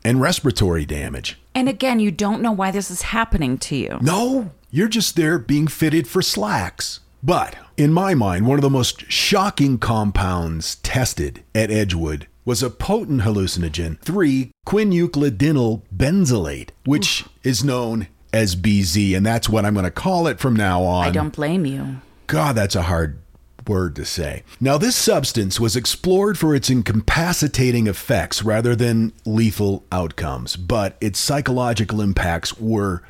and 0.04 0.20
respiratory 0.20 0.86
damage. 0.86 1.38
And 1.54 1.68
again, 1.68 1.98
you 1.98 2.10
don't 2.10 2.42
know 2.42 2.52
why 2.52 2.70
this 2.70 2.90
is 2.90 3.02
happening 3.02 3.58
to 3.58 3.76
you. 3.76 3.98
No, 4.00 4.52
you're 4.70 4.88
just 4.88 5.16
there 5.16 5.38
being 5.38 5.66
fitted 5.66 6.06
for 6.06 6.22
slacks. 6.22 7.00
But 7.22 7.56
in 7.76 7.92
my 7.92 8.14
mind, 8.14 8.46
one 8.46 8.58
of 8.58 8.62
the 8.62 8.70
most 8.70 9.10
shocking 9.10 9.78
compounds 9.78 10.76
tested 10.76 11.42
at 11.54 11.70
Edgewood 11.70 12.26
was 12.44 12.62
a 12.62 12.70
potent 12.70 13.22
hallucinogen, 13.22 13.98
3 14.00 14.50
quinuclidinyl 14.66 15.82
benzylate, 15.94 16.70
which 16.84 17.24
is 17.42 17.62
known 17.62 18.08
as 18.32 18.56
BZ, 18.56 19.16
and 19.16 19.24
that's 19.24 19.48
what 19.48 19.64
I'm 19.64 19.74
going 19.74 19.84
to 19.84 19.90
call 19.90 20.26
it 20.26 20.38
from 20.38 20.54
now 20.54 20.82
on. 20.82 21.06
I 21.06 21.10
don't 21.10 21.34
blame 21.34 21.66
you. 21.66 21.96
God, 22.26 22.54
that's 22.54 22.76
a 22.76 22.82
hard 22.82 23.18
word 23.66 23.96
to 23.96 24.04
say. 24.04 24.42
Now, 24.60 24.78
this 24.78 24.96
substance 24.96 25.60
was 25.60 25.76
explored 25.76 26.38
for 26.38 26.54
its 26.54 26.70
incapacitating 26.70 27.86
effects 27.86 28.42
rather 28.42 28.74
than 28.74 29.12
lethal 29.24 29.84
outcomes, 29.92 30.56
but 30.56 30.96
its 31.00 31.18
psychological 31.18 32.00
impacts 32.00 32.58
were 32.58 33.02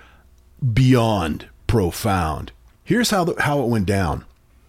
beyond 0.73 1.47
profound. 1.67 2.53
Here's 2.85 3.11
how, 3.11 3.25
the, 3.25 3.41
how 3.43 3.63
it 3.63 3.69
went 3.69 3.87
down. 3.87 4.25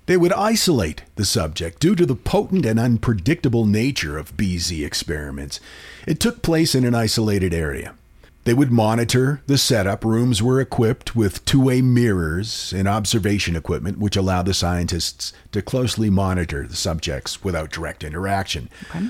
They 0.06 0.18
would 0.18 0.34
isolate 0.34 1.04
the 1.16 1.26
subject 1.26 1.80
due 1.80 1.96
to 1.96 2.06
the 2.06 2.16
potent 2.16 2.66
and 2.66 2.80
unpredictable 2.80 3.66
nature 3.66 4.18
of 4.18 4.36
BZ 4.36 4.86
experiments. 4.86 5.60
It 6.08 6.20
took 6.20 6.42
place 6.42 6.76
in 6.76 6.84
an 6.86 6.96
isolated 6.96 7.54
area. 7.54 7.96
They 8.44 8.54
would 8.56 8.72
monitor 8.72 9.42
the 9.46 9.58
setup. 9.58 10.04
Rooms 10.04 10.42
were 10.42 10.60
equipped 10.60 11.16
with 11.16 11.46
two 11.46 11.62
way 11.62 11.82
mirrors 11.82 12.74
and 12.74 12.88
observation 12.88 13.56
equipment, 13.56 14.00
which 14.00 14.16
allowed 14.16 14.48
the 14.48 14.54
scientists 14.54 15.32
to 15.52 15.62
closely 15.62 16.10
monitor 16.10 16.66
the 16.66 16.76
subjects 16.76 17.44
without 17.44 17.72
direct 17.72 18.04
interaction. 18.04 18.70
Okay. 18.90 19.10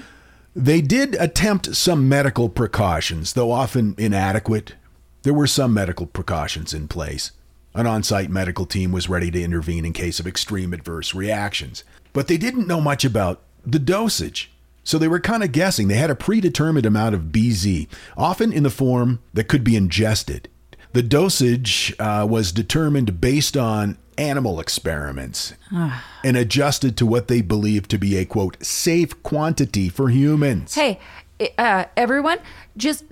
They 0.54 0.82
did 0.82 1.16
attempt 1.16 1.76
some 1.78 2.10
medical 2.10 2.50
precautions, 2.50 3.34
though 3.34 3.52
often 3.52 3.96
inadequate. 3.98 4.76
There 5.24 5.34
were 5.34 5.48
some 5.48 5.74
medical 5.74 6.08
precautions 6.08 6.74
in 6.74 6.90
place. 6.90 7.32
An 7.74 7.88
on 7.88 8.04
site 8.04 8.30
medical 8.30 8.66
team 8.66 8.92
was 8.92 9.08
ready 9.08 9.32
to 9.32 9.42
intervene 9.42 9.86
in 9.86 9.94
case 9.94 10.20
of 10.20 10.28
extreme 10.28 10.74
adverse 10.74 11.16
reactions. 11.16 11.86
But 12.12 12.28
they 12.28 12.36
didn't 12.36 12.68
know 12.68 12.82
much 12.82 13.06
about 13.06 13.42
the 13.66 13.80
dosage. 13.80 14.52
So 14.84 14.98
they 14.98 15.08
were 15.08 15.20
kind 15.20 15.44
of 15.44 15.52
guessing. 15.52 15.88
They 15.88 15.96
had 15.96 16.10
a 16.10 16.16
predetermined 16.16 16.86
amount 16.86 17.16
of 17.16 17.26
BZ, 17.26 17.88
often 18.18 18.52
in 18.52 18.64
the 18.64 18.70
form 18.70 19.20
that 19.34 19.48
could 19.48 19.64
be 19.64 19.76
ingested. 19.76 20.50
The 20.94 21.04
dosage 21.04 21.94
uh, 22.00 22.28
was 22.30 22.52
determined 22.52 23.22
based 23.22 23.56
on 23.56 23.98
animal 24.18 24.60
experiments 24.60 25.54
and 26.24 26.38
adjusted 26.38 26.98
to 26.98 27.06
what 27.06 27.28
they 27.28 27.42
believed 27.42 27.90
to 27.92 27.98
be 27.98 28.18
a 28.18 28.26
quote 28.26 28.64
safe 28.64 29.22
quantity 29.24 29.90
for 29.90 30.10
humans. 30.10 30.76
Hey, 30.76 31.00
uh, 31.58 31.86
everyone, 31.96 32.40
just 32.78 33.06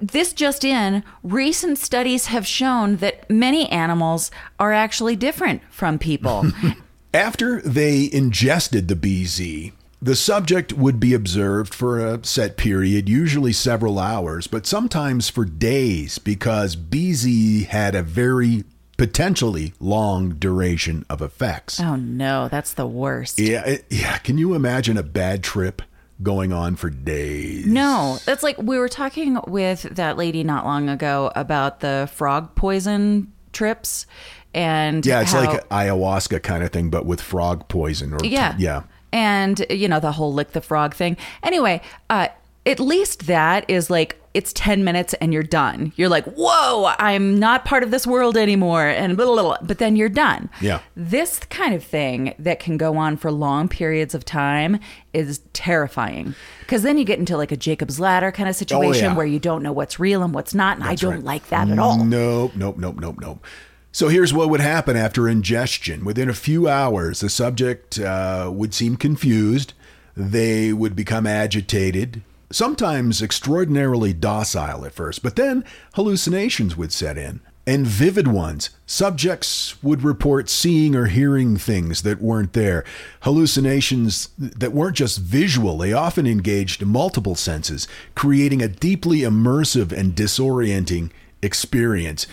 this 0.00 0.32
just 0.32 0.64
in 0.64 1.04
recent 1.22 1.78
studies 1.78 2.26
have 2.26 2.46
shown 2.46 2.96
that 2.96 3.28
many 3.28 3.68
animals 3.68 4.30
are 4.58 4.72
actually 4.72 5.16
different 5.16 5.60
from 5.70 5.98
people. 5.98 6.46
After 7.14 7.60
they 7.60 8.08
ingested 8.12 8.88
the 8.88 8.96
BZ, 8.96 9.72
the 10.04 10.14
subject 10.14 10.74
would 10.74 11.00
be 11.00 11.14
observed 11.14 11.72
for 11.72 11.98
a 11.98 12.22
set 12.24 12.58
period, 12.58 13.08
usually 13.08 13.54
several 13.54 13.98
hours, 13.98 14.46
but 14.46 14.66
sometimes 14.66 15.30
for 15.30 15.46
days 15.46 16.18
because 16.18 16.76
BZ 16.76 17.64
had 17.66 17.94
a 17.94 18.02
very 18.02 18.64
potentially 18.98 19.72
long 19.80 20.34
duration 20.34 21.06
of 21.08 21.22
effects. 21.22 21.80
Oh 21.80 21.96
no, 21.96 22.48
that's 22.48 22.74
the 22.74 22.86
worst. 22.86 23.40
Yeah, 23.40 23.64
it, 23.64 23.86
yeah. 23.88 24.18
Can 24.18 24.36
you 24.36 24.52
imagine 24.52 24.98
a 24.98 25.02
bad 25.02 25.42
trip 25.42 25.80
going 26.22 26.52
on 26.52 26.76
for 26.76 26.90
days? 26.90 27.64
No, 27.66 28.18
that's 28.26 28.42
like 28.42 28.58
we 28.58 28.78
were 28.78 28.90
talking 28.90 29.38
with 29.46 29.82
that 29.84 30.18
lady 30.18 30.44
not 30.44 30.66
long 30.66 30.90
ago 30.90 31.32
about 31.34 31.80
the 31.80 32.10
frog 32.12 32.54
poison 32.54 33.32
trips 33.54 34.06
and 34.52 35.04
yeah, 35.04 35.22
it's 35.22 35.32
how, 35.32 35.44
like 35.44 35.68
ayahuasca 35.70 36.42
kind 36.42 36.62
of 36.62 36.70
thing, 36.70 36.90
but 36.90 37.06
with 37.06 37.20
frog 37.20 37.68
poison. 37.68 38.12
Or 38.12 38.20
yeah, 38.22 38.54
yeah, 38.58 38.82
and 39.14 39.64
you 39.70 39.88
know 39.88 40.00
the 40.00 40.12
whole 40.12 40.34
lick 40.34 40.50
the 40.52 40.60
frog 40.60 40.92
thing. 40.92 41.16
Anyway, 41.42 41.80
uh, 42.10 42.28
at 42.66 42.80
least 42.80 43.26
that 43.28 43.64
is 43.70 43.88
like 43.88 44.20
it's 44.34 44.52
10 44.54 44.82
minutes 44.82 45.14
and 45.14 45.32
you're 45.32 45.44
done. 45.44 45.92
You're 45.94 46.08
like, 46.08 46.24
whoa, 46.24 46.92
I'm 46.98 47.38
not 47.38 47.64
part 47.64 47.84
of 47.84 47.92
this 47.92 48.04
world 48.04 48.36
anymore. 48.36 48.88
And 48.88 49.16
blah, 49.16 49.26
blah, 49.26 49.42
blah, 49.42 49.58
but 49.62 49.78
then 49.78 49.94
you're 49.94 50.08
done. 50.08 50.50
Yeah. 50.60 50.80
This 50.96 51.38
kind 51.50 51.72
of 51.72 51.84
thing 51.84 52.34
that 52.40 52.58
can 52.58 52.76
go 52.76 52.96
on 52.96 53.16
for 53.16 53.30
long 53.30 53.68
periods 53.68 54.12
of 54.12 54.24
time 54.24 54.80
is 55.12 55.40
terrifying. 55.52 56.34
Because 56.60 56.82
then 56.82 56.98
you 56.98 57.04
get 57.04 57.20
into 57.20 57.36
like 57.36 57.52
a 57.52 57.56
Jacob's 57.56 58.00
Ladder 58.00 58.32
kind 58.32 58.48
of 58.48 58.56
situation 58.56 59.04
Oh, 59.04 59.08
yeah. 59.10 59.16
where 59.16 59.26
you 59.26 59.38
don't 59.38 59.62
know 59.62 59.72
what's 59.72 60.00
real 60.00 60.24
and 60.24 60.34
what's 60.34 60.52
not. 60.52 60.78
And 60.78 60.84
I 60.84 60.96
don't 60.96 61.14
right. 61.14 61.22
like 61.22 61.48
that 61.50 61.68
at 61.68 61.78
all. 61.78 62.04
Nope, 62.04 62.56
nope, 62.56 62.76
nope, 62.76 62.96
nope, 62.98 63.16
nope. 63.20 63.46
So 63.94 64.08
here's 64.08 64.34
what 64.34 64.50
would 64.50 64.60
happen 64.60 64.96
after 64.96 65.28
ingestion. 65.28 66.04
Within 66.04 66.28
a 66.28 66.34
few 66.34 66.66
hours, 66.66 67.20
the 67.20 67.30
subject 67.30 67.96
uh, 68.00 68.50
would 68.52 68.74
seem 68.74 68.96
confused. 68.96 69.72
They 70.16 70.72
would 70.72 70.96
become 70.96 71.28
agitated, 71.28 72.22
sometimes 72.50 73.22
extraordinarily 73.22 74.12
docile 74.12 74.84
at 74.84 74.94
first, 74.94 75.22
but 75.22 75.36
then 75.36 75.64
hallucinations 75.94 76.76
would 76.76 76.92
set 76.92 77.16
in. 77.16 77.40
And 77.68 77.86
vivid 77.86 78.26
ones. 78.26 78.70
Subjects 78.84 79.80
would 79.80 80.02
report 80.02 80.50
seeing 80.50 80.96
or 80.96 81.06
hearing 81.06 81.56
things 81.56 82.02
that 82.02 82.20
weren't 82.20 82.52
there. 82.52 82.84
Hallucinations 83.22 84.30
that 84.36 84.72
weren't 84.72 84.96
just 84.96 85.20
visual, 85.20 85.78
they 85.78 85.92
often 85.92 86.26
engaged 86.26 86.84
multiple 86.84 87.36
senses, 87.36 87.86
creating 88.16 88.60
a 88.60 88.66
deeply 88.66 89.20
immersive 89.20 89.92
and 89.92 90.16
disorienting 90.16 91.12
experience. 91.42 92.26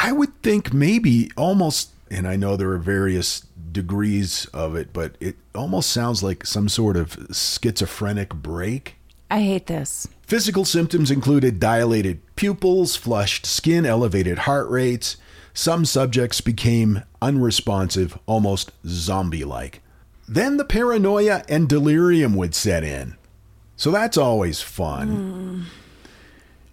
I 0.00 0.12
would 0.12 0.42
think 0.42 0.72
maybe 0.72 1.30
almost, 1.36 1.90
and 2.08 2.28
I 2.28 2.36
know 2.36 2.56
there 2.56 2.70
are 2.70 2.78
various 2.78 3.40
degrees 3.72 4.46
of 4.54 4.76
it, 4.76 4.92
but 4.92 5.16
it 5.18 5.36
almost 5.56 5.90
sounds 5.90 6.22
like 6.22 6.46
some 6.46 6.68
sort 6.68 6.96
of 6.96 7.18
schizophrenic 7.32 8.32
break. 8.32 8.94
I 9.28 9.40
hate 9.40 9.66
this. 9.66 10.06
Physical 10.22 10.64
symptoms 10.64 11.10
included 11.10 11.58
dilated 11.58 12.20
pupils, 12.36 12.94
flushed 12.94 13.44
skin, 13.44 13.84
elevated 13.84 14.40
heart 14.40 14.70
rates. 14.70 15.16
Some 15.52 15.84
subjects 15.84 16.40
became 16.40 17.02
unresponsive, 17.20 18.16
almost 18.26 18.70
zombie 18.86 19.44
like. 19.44 19.82
Then 20.28 20.58
the 20.58 20.64
paranoia 20.64 21.42
and 21.48 21.68
delirium 21.68 22.36
would 22.36 22.54
set 22.54 22.84
in. 22.84 23.16
So 23.76 23.90
that's 23.90 24.16
always 24.16 24.60
fun. 24.62 25.08
Hmm. 25.08 25.62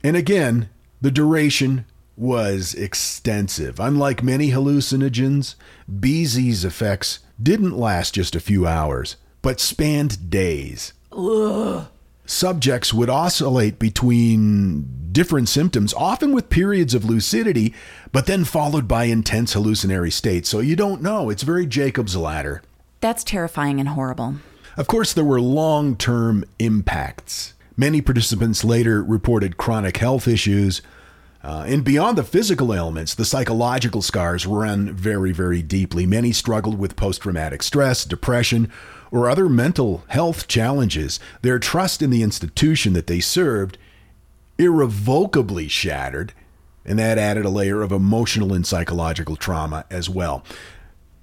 And 0.03 0.15
again, 0.15 0.69
the 1.01 1.11
duration 1.11 1.85
was 2.17 2.73
extensive. 2.73 3.79
Unlike 3.79 4.23
many 4.23 4.51
hallucinogens, 4.51 5.55
BZ's 5.91 6.63
effects 6.63 7.19
didn't 7.41 7.77
last 7.77 8.15
just 8.15 8.35
a 8.35 8.39
few 8.39 8.65
hours, 8.65 9.17
but 9.41 9.59
spanned 9.59 10.29
days. 10.29 10.93
Subjects 12.25 12.93
would 12.93 13.09
oscillate 13.09 13.77
between 13.77 15.09
different 15.11 15.47
symptoms, 15.47 15.93
often 15.93 16.33
with 16.33 16.49
periods 16.49 16.93
of 16.93 17.05
lucidity, 17.05 17.73
but 18.11 18.25
then 18.25 18.43
followed 18.43 18.87
by 18.87 19.05
intense 19.05 19.53
hallucinatory 19.53 20.11
states. 20.11 20.49
So 20.49 20.59
you 20.59 20.75
don't 20.75 21.01
know. 21.01 21.29
It's 21.29 21.43
very 21.43 21.65
Jacob's 21.65 22.15
ladder. 22.15 22.61
That's 23.01 23.23
terrifying 23.23 23.79
and 23.79 23.89
horrible. 23.89 24.35
Of 24.77 24.87
course, 24.87 25.13
there 25.13 25.23
were 25.23 25.39
long 25.39 25.95
term 25.95 26.43
impacts. 26.59 27.53
Many 27.77 28.01
participants 28.01 28.63
later 28.63 29.03
reported 29.03 29.57
chronic 29.57 29.97
health 29.97 30.27
issues. 30.27 30.81
Uh, 31.45 31.63
and 31.67 31.83
beyond 31.83 32.17
the 32.17 32.23
physical 32.23 32.73
ailments, 32.73 33.13
the 33.13 33.23
psychological 33.23 34.01
scars 34.01 34.47
run 34.47 34.91
very, 34.91 35.31
very 35.31 35.61
deeply. 35.61 36.07
Many 36.07 36.31
struggled 36.31 36.79
with 36.79 36.95
post 36.95 37.21
traumatic 37.21 37.61
stress, 37.61 38.03
depression, 38.03 38.71
or 39.11 39.29
other 39.29 39.47
mental 39.47 40.03
health 40.07 40.47
challenges. 40.47 41.19
Their 41.43 41.59
trust 41.59 42.01
in 42.01 42.09
the 42.09 42.23
institution 42.23 42.93
that 42.93 43.05
they 43.05 43.19
served 43.19 43.77
irrevocably 44.57 45.67
shattered, 45.67 46.33
and 46.83 46.97
that 46.97 47.19
added 47.19 47.45
a 47.45 47.49
layer 47.49 47.83
of 47.83 47.91
emotional 47.91 48.51
and 48.51 48.65
psychological 48.65 49.35
trauma 49.35 49.85
as 49.91 50.09
well. 50.09 50.43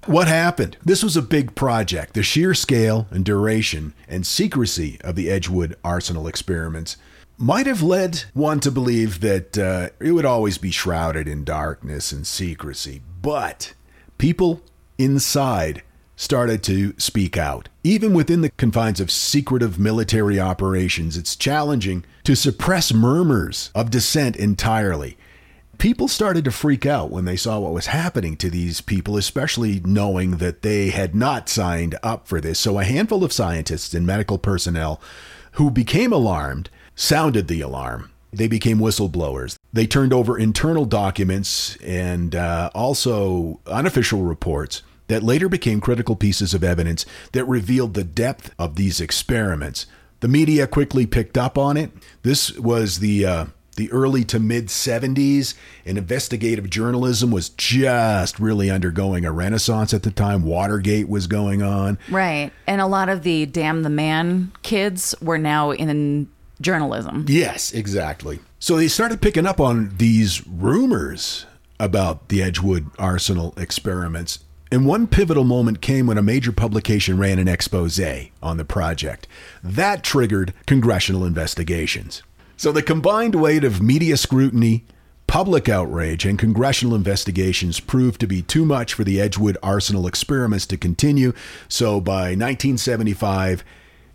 What 0.06 0.28
happened? 0.28 0.76
This 0.85 1.02
was 1.02 1.16
a 1.16 1.22
big 1.22 1.56
project. 1.56 2.14
The 2.14 2.22
sheer 2.22 2.54
scale 2.54 3.08
and 3.11 3.24
duration 3.24 3.92
and 4.06 4.24
secrecy 4.24 5.00
of 5.00 5.16
the 5.16 5.28
Edgewood 5.28 5.76
Arsenal 5.82 6.28
experiments 6.28 6.96
might 7.38 7.66
have 7.66 7.83
led 7.83 8.25
one 8.35 8.61
to 8.61 8.71
believe 8.71 9.21
that 9.21 9.59
uh, 9.59 9.88
it 10.01 10.12
would 10.12 10.25
always 10.25 10.59
be 10.59 10.71
shrouded 10.71 11.27
in 11.27 11.45
darkness 11.45 12.12
and 12.12 12.27
secrecy. 12.27 13.03
But 13.21 13.75
people 14.18 14.62
inside 14.99 15.83
started 16.14 16.62
to 16.62 16.95
speak 16.99 17.37
out. 17.37 17.68
Even 17.83 18.12
within 18.14 18.42
the 18.42 18.51
confines 18.51 19.01
of 19.01 19.11
secretive 19.11 19.79
military 19.79 20.38
operations, 20.38 21.16
it's 21.16 21.35
challenging 21.35 22.05
to 22.25 22.37
suppress 22.37 22.92
murmurs 22.92 23.71
of 23.75 23.90
dissent 23.90 24.37
entirely 24.37 25.16
people 25.83 26.07
started 26.07 26.45
to 26.45 26.51
freak 26.53 26.87
out 26.87 27.11
when 27.11 27.25
they 27.25 27.35
saw 27.35 27.59
what 27.59 27.73
was 27.73 27.87
happening 27.87 28.37
to 28.37 28.49
these 28.49 28.81
people, 28.81 29.16
especially 29.16 29.81
knowing 29.85 30.37
that 30.37 30.62
they 30.62 30.90
had 30.90 31.12
not 31.12 31.49
signed 31.49 31.99
up 32.05 32.29
for 32.29 32.40
this. 32.40 32.61
So, 32.61 32.79
a 32.79 32.85
handful 32.85 33.25
of 33.25 33.33
scientists 33.33 33.92
and 33.92 34.07
medical 34.07 34.38
personnel 34.38 35.01
who 35.55 35.73
became 35.73 36.12
alarmed 36.12 36.71
sounded 36.94 37.48
the 37.48 37.61
alarm. 37.61 38.11
They 38.33 38.48
became 38.48 38.78
whistleblowers. 38.78 39.57
They 39.72 39.87
turned 39.87 40.12
over 40.12 40.38
internal 40.38 40.87
documents 40.87 41.76
and 41.76 42.35
uh, 42.35 42.70
also 42.74 43.61
unofficial 43.66 44.22
reports 44.22 44.83
that 45.09 45.22
later 45.22 45.48
became 45.48 45.81
critical 45.81 46.16
pieces 46.16 46.55
of 46.55 46.64
evidence 46.64 47.05
that 47.33 47.44
revealed 47.44 47.92
the 47.92 48.05
depth 48.05 48.55
of 48.59 48.76
these 48.76 49.00
experiments. 49.00 49.87
The 50.20 50.28
media 50.28 50.66
quickly 50.66 51.05
picked 51.05 51.37
up 51.37 51.59
on 51.59 51.76
it. 51.76 51.90
This 52.22 52.57
was 52.57 53.00
the 53.00 53.26
uh, 53.26 53.46
the 53.76 53.90
early 53.90 54.24
to 54.24 54.38
mid 54.38 54.68
70s, 54.68 55.55
and 55.85 55.98
investigative 55.98 56.70
journalism 56.70 57.31
was 57.31 57.48
just 57.50 58.38
really 58.38 58.70
undergoing 58.70 59.24
a 59.24 59.33
renaissance 59.33 59.92
at 59.92 60.02
the 60.02 60.11
time. 60.11 60.44
Watergate 60.44 61.09
was 61.09 61.26
going 61.26 61.62
on. 61.62 61.98
Right. 62.11 62.52
And 62.66 62.81
a 62.81 62.87
lot 62.87 63.09
of 63.09 63.22
the 63.22 63.46
damn 63.46 63.83
the 63.83 63.90
man 63.90 64.52
kids 64.62 65.14
were 65.20 65.38
now 65.38 65.70
in 65.70 66.28
journalism. 66.62 67.27
Yes, 67.29 67.72
exactly. 67.72 68.40
So 68.59 68.77
they 68.77 68.88
started 68.88 69.20
picking 69.20 69.46
up 69.46 69.61
on 69.61 69.94
these 69.96 70.46
rumors 70.46 71.46
about 71.79 72.29
the 72.29 72.42
Edgewood 72.42 72.90
Arsenal 72.98 73.53
experiments. 73.57 74.38
And 74.70 74.87
one 74.87 75.07
pivotal 75.07 75.44
moment 75.44 75.83
came 75.83 76.07
when 76.07 76.16
a 76.16 76.22
major 76.22 76.53
publication 76.53 77.18
ran 77.18 77.38
an 77.38 77.48
expose 77.48 78.01
on 78.42 78.57
the 78.57 78.64
project. 78.64 79.27
That 79.62 80.03
triggered 80.03 80.55
congressional 80.66 81.27
investigations. 81.27 82.22
So 82.57 82.72
the 82.72 82.83
combined 82.83 83.35
weight 83.35 83.64
of 83.64 83.83
media 83.83 84.16
scrutiny, 84.16 84.85
public 85.27 85.68
outrage, 85.68 86.25
and 86.25 86.38
congressional 86.38 86.94
investigations 86.94 87.81
proved 87.81 88.20
to 88.20 88.27
be 88.27 88.40
too 88.42 88.64
much 88.64 88.94
for 88.94 89.03
the 89.03 89.20
Edgewood 89.20 89.59
Arsenal 89.62 90.07
experiments 90.07 90.66
to 90.66 90.77
continue. 90.77 91.33
So 91.68 92.01
by 92.01 92.37
1975, 92.37 93.64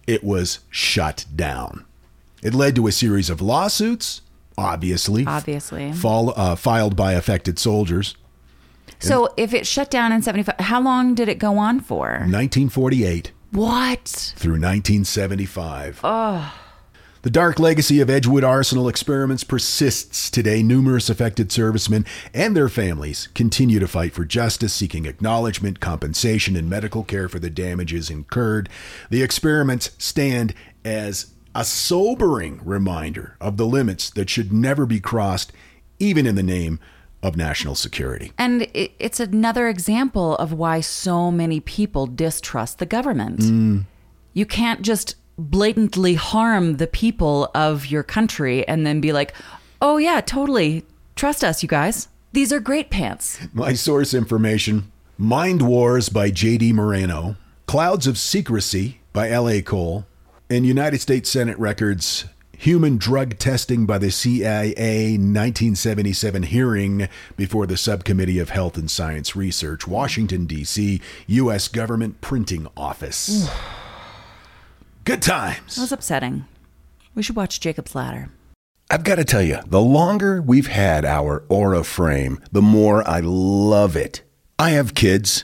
it 0.08 0.24
was 0.24 0.60
shut 0.70 1.26
down. 1.36 1.84
It 2.48 2.56
led 2.56 2.78
to 2.78 2.88
a 2.88 2.94
series 2.94 3.30
of 3.30 3.42
lawsuits, 3.42 4.22
obviously, 4.58 5.26
Obviously. 5.26 5.92
fall, 5.92 6.34
uh, 6.40 6.56
filed 6.56 6.96
by 6.96 7.12
affected 7.12 7.60
soldiers. 7.60 8.16
So 9.00 9.34
if 9.36 9.54
it 9.54 9.68
shut 9.68 9.92
down 9.92 10.14
in 10.14 10.22
75, 10.22 10.56
how 10.62 10.80
long 10.82 11.14
did 11.14 11.28
it 11.28 11.40
go 11.40 11.58
on 11.58 11.82
for? 11.82 12.08
1948 12.08 13.34
What? 13.52 14.34
through 14.38 14.62
1975. 14.62 16.00
The 17.24 17.30
dark 17.30 17.60
legacy 17.60 18.00
of 18.00 18.10
Edgewood 18.10 18.46
Arsenal 18.46 18.88
experiments 18.88 19.44
persists 19.44 20.30
today. 20.32 20.64
Numerous 20.64 21.10
affected 21.10 21.52
servicemen 21.52 22.06
and 22.34 22.56
their 22.56 22.70
families 22.70 23.28
continue 23.36 23.80
to 23.80 23.90
fight 23.90 24.14
for 24.14 24.24
justice, 24.24 24.72
seeking 24.72 25.06
acknowledgement, 25.06 25.82
compensation, 25.82 26.56
and 26.56 26.70
medical 26.70 27.04
care 27.04 27.28
for 27.28 27.40
the 27.40 27.50
damages 27.50 28.10
incurred. 28.10 28.70
The 29.10 29.22
experiments 29.22 29.92
stand 29.98 30.54
as 30.86 31.34
a 31.58 31.66
sobering 31.66 32.62
reminder 32.64 33.36
of 33.42 33.58
the 33.58 33.66
limits 33.66 34.12
that 34.12 34.30
should 34.30 34.54
never 34.54 34.86
be 34.86 35.00
crossed, 35.00 35.52
even 35.98 36.28
in 36.28 36.36
the 36.36 36.44
name 36.44 36.80
of 37.24 37.36
national 37.36 37.74
security. 37.74 38.32
And 38.38 38.68
it's 38.74 39.20
another 39.20 39.68
example 39.68 40.36
of 40.36 40.54
why 40.54 40.82
so 40.82 41.32
many 41.32 41.60
people 41.60 42.06
distrust 42.06 42.78
the 42.78 42.86
government. 42.86 43.40
Mm. 43.40 43.86
You 44.34 44.46
can't 44.46 44.84
just 44.84 45.16
blatantly 45.36 46.14
harm 46.14 46.78
the 46.78 46.86
people 46.86 47.50
of 47.56 47.88
your 47.88 48.04
country 48.04 48.68
and 48.68 48.86
then 48.86 49.02
be 49.02 49.12
like, 49.12 49.34
oh, 49.82 49.98
yeah, 49.98 50.22
totally. 50.22 50.86
Trust 51.16 51.44
us, 51.44 51.64
you 51.64 51.70
guys. 51.70 52.08
These 52.34 52.54
are 52.54 52.60
great 52.60 52.92
pants. 52.92 53.40
My 53.52 53.74
source 53.74 54.14
information 54.14 54.92
Mind 55.18 55.64
Wars 55.64 56.10
by 56.10 56.30
J.D. 56.30 56.74
Moreno, 56.74 57.36
Clouds 57.66 58.06
of 58.06 58.20
Secrecy 58.20 59.00
by 59.12 59.32
L.A. 59.32 59.64
Cole, 59.64 60.06
and 60.50 60.66
United 60.66 61.02
States 61.02 61.30
Senate 61.30 61.58
Records 61.60 62.26
Human 62.58 62.98
Drug 62.98 63.38
Testing 63.38 63.86
by 63.86 63.98
the 63.98 64.10
CIA 64.10 65.12
1977 65.12 66.44
hearing 66.44 67.10
before 67.36 67.68
the 67.68 67.78
Subcommittee 67.78 68.40
of 68.40 68.50
Health 68.50 68.78
and 68.78 68.90
Science 68.90 69.36
Research, 69.36 69.88
Washington, 69.88 70.46
D.C., 70.46 71.02
U.S. 71.28 71.68
Government 71.68 72.22
Printing 72.22 72.68
Office. 72.76 73.50
Good 75.04 75.22
times. 75.22 75.76
That 75.76 75.82
was 75.82 75.92
upsetting. 75.92 76.46
We 77.14 77.22
should 77.22 77.36
watch 77.36 77.60
Jacob's 77.60 77.94
Ladder. 77.94 78.30
I've 78.90 79.04
got 79.04 79.16
to 79.16 79.26
tell 79.26 79.44
you, 79.44 79.60
the 79.68 79.82
longer 79.82 80.42
we've 80.42 80.68
had 80.68 81.04
our 81.04 81.44
Aura 81.50 81.84
frame, 81.84 82.40
the 82.52 82.62
more 82.62 83.08
I 83.08 83.20
love 83.20 83.96
it. 83.96 84.22
I 84.58 84.72
have 84.72 84.96
kids, 84.96 85.44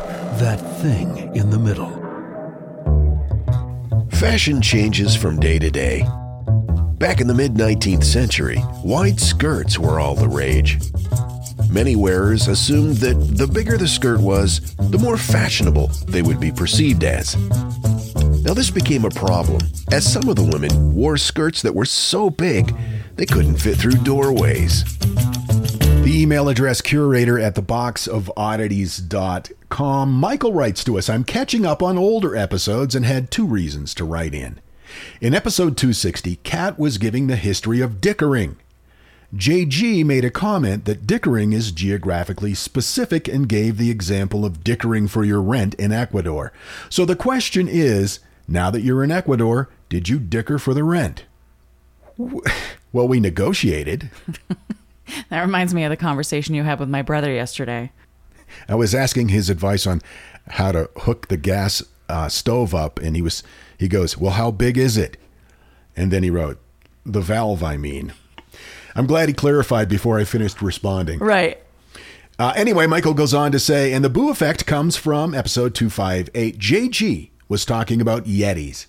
that 0.41 0.59
thing 0.81 1.35
in 1.35 1.51
the 1.51 1.59
middle. 1.59 1.91
Fashion 4.09 4.59
changes 4.59 5.15
from 5.15 5.39
day 5.39 5.59
to 5.59 5.69
day. 5.69 6.03
Back 6.97 7.21
in 7.21 7.27
the 7.27 7.35
mid 7.35 7.53
19th 7.53 8.03
century, 8.03 8.57
wide 8.83 9.19
skirts 9.19 9.77
were 9.77 9.99
all 9.99 10.15
the 10.15 10.27
rage. 10.27 10.79
Many 11.69 11.95
wearers 11.95 12.47
assumed 12.47 12.95
that 12.97 13.37
the 13.37 13.45
bigger 13.45 13.77
the 13.77 13.87
skirt 13.87 14.19
was, 14.19 14.73
the 14.77 14.97
more 14.97 15.15
fashionable 15.15 15.89
they 16.07 16.23
would 16.23 16.39
be 16.39 16.51
perceived 16.51 17.03
as. 17.03 17.35
Now, 18.43 18.55
this 18.55 18.71
became 18.71 19.05
a 19.05 19.11
problem, 19.11 19.61
as 19.91 20.11
some 20.11 20.27
of 20.27 20.37
the 20.37 20.43
women 20.43 20.95
wore 20.95 21.17
skirts 21.17 21.61
that 21.61 21.75
were 21.75 21.85
so 21.85 22.31
big 22.31 22.75
they 23.15 23.27
couldn't 23.27 23.57
fit 23.57 23.77
through 23.77 24.03
doorways. 24.03 24.97
The 24.97 26.11
email 26.11 26.49
address 26.49 26.81
curator 26.81 27.37
at 27.37 27.53
the 27.53 27.61
theboxofoddities.com. 27.61 29.60
Michael 29.79 30.53
writes 30.53 30.83
to 30.83 30.97
us 30.97 31.09
I'm 31.09 31.23
catching 31.23 31.65
up 31.65 31.81
on 31.81 31.97
older 31.97 32.35
episodes 32.35 32.95
and 32.95 33.05
had 33.05 33.31
two 33.31 33.45
reasons 33.45 33.93
to 33.95 34.05
write 34.05 34.33
in. 34.33 34.59
In 35.21 35.33
episode 35.33 35.77
260, 35.77 36.37
Kat 36.37 36.77
was 36.77 36.97
giving 36.97 37.27
the 37.27 37.35
history 37.35 37.81
of 37.81 38.01
dickering. 38.01 38.57
JG 39.35 40.03
made 40.03 40.25
a 40.25 40.29
comment 40.29 40.83
that 40.85 41.07
dickering 41.07 41.53
is 41.53 41.71
geographically 41.71 42.53
specific 42.53 43.29
and 43.29 43.47
gave 43.47 43.77
the 43.77 43.89
example 43.89 44.43
of 44.43 44.63
dickering 44.63 45.07
for 45.07 45.23
your 45.23 45.41
rent 45.41 45.73
in 45.75 45.93
Ecuador. 45.93 46.51
So 46.89 47.05
the 47.05 47.15
question 47.15 47.69
is 47.69 48.19
now 48.47 48.69
that 48.71 48.81
you're 48.81 49.03
in 49.03 49.11
Ecuador, 49.11 49.69
did 49.87 50.09
you 50.09 50.19
dicker 50.19 50.59
for 50.59 50.73
the 50.73 50.83
rent? 50.83 51.25
Well, 52.93 53.07
we 53.07 53.21
negotiated. 53.21 54.09
That 55.29 55.41
reminds 55.41 55.73
me 55.73 55.83
of 55.83 55.89
the 55.89 55.97
conversation 55.97 56.55
you 56.55 56.63
had 56.63 56.79
with 56.79 56.89
my 56.89 57.01
brother 57.01 57.31
yesterday. 57.31 57.91
I 58.67 58.75
was 58.75 58.95
asking 58.95 59.29
his 59.29 59.49
advice 59.49 59.85
on 59.85 60.01
how 60.47 60.71
to 60.71 60.89
hook 60.97 61.27
the 61.27 61.37
gas 61.37 61.83
uh, 62.09 62.29
stove 62.29 62.75
up, 62.75 62.99
and 62.99 63.15
he 63.15 63.21
was 63.21 63.43
he 63.77 63.87
goes, 63.87 64.17
"Well, 64.17 64.33
how 64.33 64.51
big 64.51 64.77
is 64.77 64.97
it?" 64.97 65.17
And 65.95 66.11
then 66.11 66.23
he 66.23 66.29
wrote, 66.29 66.59
"The 67.05 67.21
valve, 67.21 67.63
I 67.63 67.77
mean." 67.77 68.13
I'm 68.95 69.07
glad 69.07 69.29
he 69.29 69.33
clarified 69.33 69.87
before 69.87 70.19
I 70.19 70.25
finished 70.25 70.61
responding. 70.61 71.19
Right. 71.19 71.61
Uh, 72.37 72.53
anyway, 72.55 72.87
Michael 72.87 73.13
goes 73.13 73.33
on 73.33 73.51
to 73.51 73.59
say, 73.59 73.93
and 73.93 74.03
the 74.03 74.09
boo 74.09 74.29
effect 74.29 74.65
comes 74.65 74.97
from 74.97 75.33
episode 75.33 75.75
258. 75.75 76.57
JG 76.57 77.29
was 77.47 77.65
talking 77.65 78.01
about 78.01 78.25
Yetis. 78.25 78.87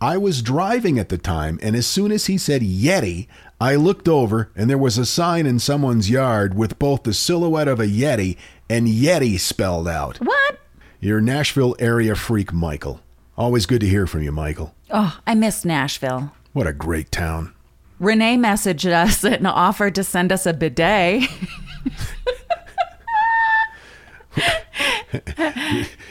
I 0.00 0.16
was 0.16 0.42
driving 0.42 0.98
at 0.98 1.08
the 1.08 1.18
time, 1.18 1.58
and 1.60 1.74
as 1.74 1.86
soon 1.86 2.12
as 2.12 2.26
he 2.26 2.38
said 2.38 2.62
Yeti, 2.62 3.26
I 3.60 3.74
looked 3.74 4.08
over, 4.08 4.50
and 4.54 4.70
there 4.70 4.78
was 4.78 4.96
a 4.96 5.04
sign 5.04 5.44
in 5.44 5.58
someone's 5.58 6.08
yard 6.08 6.54
with 6.54 6.78
both 6.78 7.02
the 7.02 7.12
silhouette 7.12 7.66
of 7.66 7.80
a 7.80 7.86
Yeti 7.86 8.36
and 8.68 8.86
Yeti 8.86 9.38
spelled 9.38 9.88
out. 9.88 10.18
What? 10.18 10.58
Your 11.00 11.20
Nashville 11.20 11.76
area 11.78 12.14
freak, 12.14 12.52
Michael. 12.52 13.00
Always 13.36 13.66
good 13.66 13.80
to 13.80 13.88
hear 13.88 14.06
from 14.06 14.22
you, 14.22 14.32
Michael. 14.32 14.74
Oh, 14.90 15.18
I 15.26 15.34
miss 15.34 15.64
Nashville. 15.64 16.32
What 16.52 16.66
a 16.66 16.72
great 16.72 17.12
town. 17.12 17.54
Renee 18.00 18.36
messaged 18.36 18.92
us 18.92 19.24
and 19.24 19.46
offered 19.46 19.94
to 19.94 20.04
send 20.04 20.32
us 20.32 20.46
a 20.46 20.52
bidet. 20.52 21.28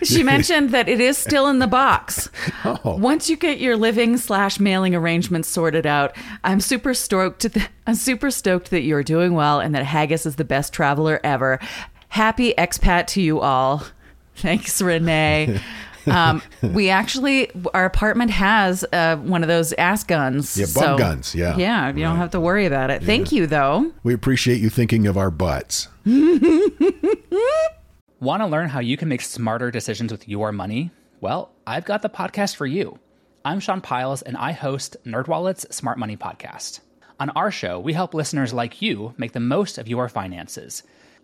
she 0.04 0.24
mentioned 0.24 0.72
that 0.72 0.90
it 0.90 1.00
is 1.00 1.18
still 1.18 1.48
in 1.48 1.60
the 1.60 1.68
box. 1.68 2.30
Oh. 2.66 2.96
Once 2.98 3.30
you 3.30 3.38
get 3.38 3.60
your 3.60 3.78
living 3.78 4.18
slash 4.18 4.60
mailing 4.60 4.96
arrangements 4.96 5.50
sorted 5.50 5.86
out, 5.86 6.16
I'm 6.44 6.60
super 6.60 6.94
stoked. 6.94 7.52
Th- 7.52 7.68
I'm 7.86 7.96
super 7.96 8.32
stoked 8.32 8.72
that 8.72 8.82
you're 8.82 9.04
doing 9.04 9.34
well 9.34 9.60
and 9.60 9.76
that 9.76 9.86
Haggis 9.86 10.26
is 10.26 10.36
the 10.38 10.44
best 10.44 10.74
traveler 10.74 11.20
ever. 11.24 11.60
Happy 12.10 12.54
expat 12.58 13.08
to 13.08 13.22
you 13.22 13.40
all. 13.40 13.84
Thanks, 14.36 14.82
Renee. 14.82 15.60
Um, 16.08 16.42
we 16.62 16.90
actually, 16.90 17.52
our 17.74 17.84
apartment 17.84 18.32
has 18.32 18.86
uh, 18.94 19.18
one 19.18 19.44
of 19.44 19.50
those 19.50 19.74
ass 19.74 20.06
guns. 20.06 20.58
Yeah, 20.58 20.68
bum 20.74 20.98
guns, 20.98 21.36
yeah. 21.36 21.58
Yeah, 21.58 21.90
you 21.90 22.02
don't 22.02 22.16
have 22.16 22.32
to 22.32 22.40
worry 22.40 22.66
about 22.66 22.90
it. 22.90 23.04
Thank 23.04 23.34
you, 23.34 23.46
though. 23.46 23.92
We 24.04 24.14
appreciate 24.14 24.62
you 24.62 24.70
thinking 24.70 25.06
of 25.06 25.18
our 25.18 25.30
butts. 25.30 25.90
Want 26.06 26.42
to 28.42 28.48
learn 28.48 28.70
how 28.70 28.80
you 28.80 28.96
can 28.96 29.10
make 29.10 29.22
smarter 29.22 29.70
decisions 29.70 30.12
with 30.12 30.30
your 30.30 30.54
money? 30.54 30.92
Well, 31.20 31.52
I've 31.66 31.86
got 31.86 32.02
the 32.02 32.10
podcast 32.10 32.56
for 32.56 32.66
you. 32.66 33.00
I'm 33.44 33.60
Sean 33.60 33.82
Pyles 33.82 34.22
and 34.22 34.38
I 34.38 34.54
host 34.54 34.98
NerdWallet's 35.06 35.76
Smart 35.76 35.98
Money 35.98 36.18
Podcast. 36.18 36.80
On 37.20 37.30
our 37.32 37.52
show, 37.52 37.80
we 37.80 37.94
help 37.94 38.14
listeners 38.14 38.54
like 38.54 38.82
you 38.82 39.14
make 39.18 39.34
the 39.34 39.40
most 39.40 39.78
of 39.78 39.88
your 39.88 40.10
finances. 40.10 40.84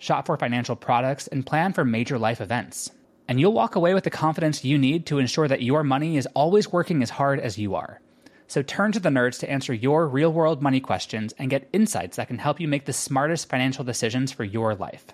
shop 0.00 0.26
for 0.26 0.36
financial 0.36 0.74
products, 0.74 1.28
and 1.28 1.46
plan 1.46 1.72
for 1.72 1.84
major 1.84 2.18
life 2.18 2.40
events. 2.40 2.90
And 3.28 3.38
you'll 3.38 3.52
walk 3.52 3.76
away 3.76 3.94
with 3.94 4.02
the 4.02 4.10
confidence 4.10 4.64
you 4.64 4.76
need 4.76 5.06
to 5.06 5.18
ensure 5.18 5.46
that 5.46 5.62
your 5.62 5.84
money 5.84 6.16
is 6.16 6.26
always 6.34 6.72
working 6.72 7.00
as 7.00 7.10
hard 7.10 7.38
as 7.38 7.56
you 7.56 7.76
are. 7.76 8.00
So 8.48 8.62
turn 8.62 8.90
to 8.90 8.98
the 8.98 9.10
nerds 9.10 9.38
to 9.38 9.48
answer 9.48 9.72
your 9.72 10.08
real 10.08 10.32
world 10.32 10.60
money 10.60 10.80
questions 10.80 11.32
and 11.38 11.48
get 11.48 11.68
insights 11.72 12.16
that 12.16 12.26
can 12.26 12.38
help 12.38 12.58
you 12.58 12.66
make 12.66 12.86
the 12.86 12.92
smartest 12.92 13.48
financial 13.48 13.84
decisions 13.84 14.32
for 14.32 14.42
your 14.42 14.74
life. 14.74 15.06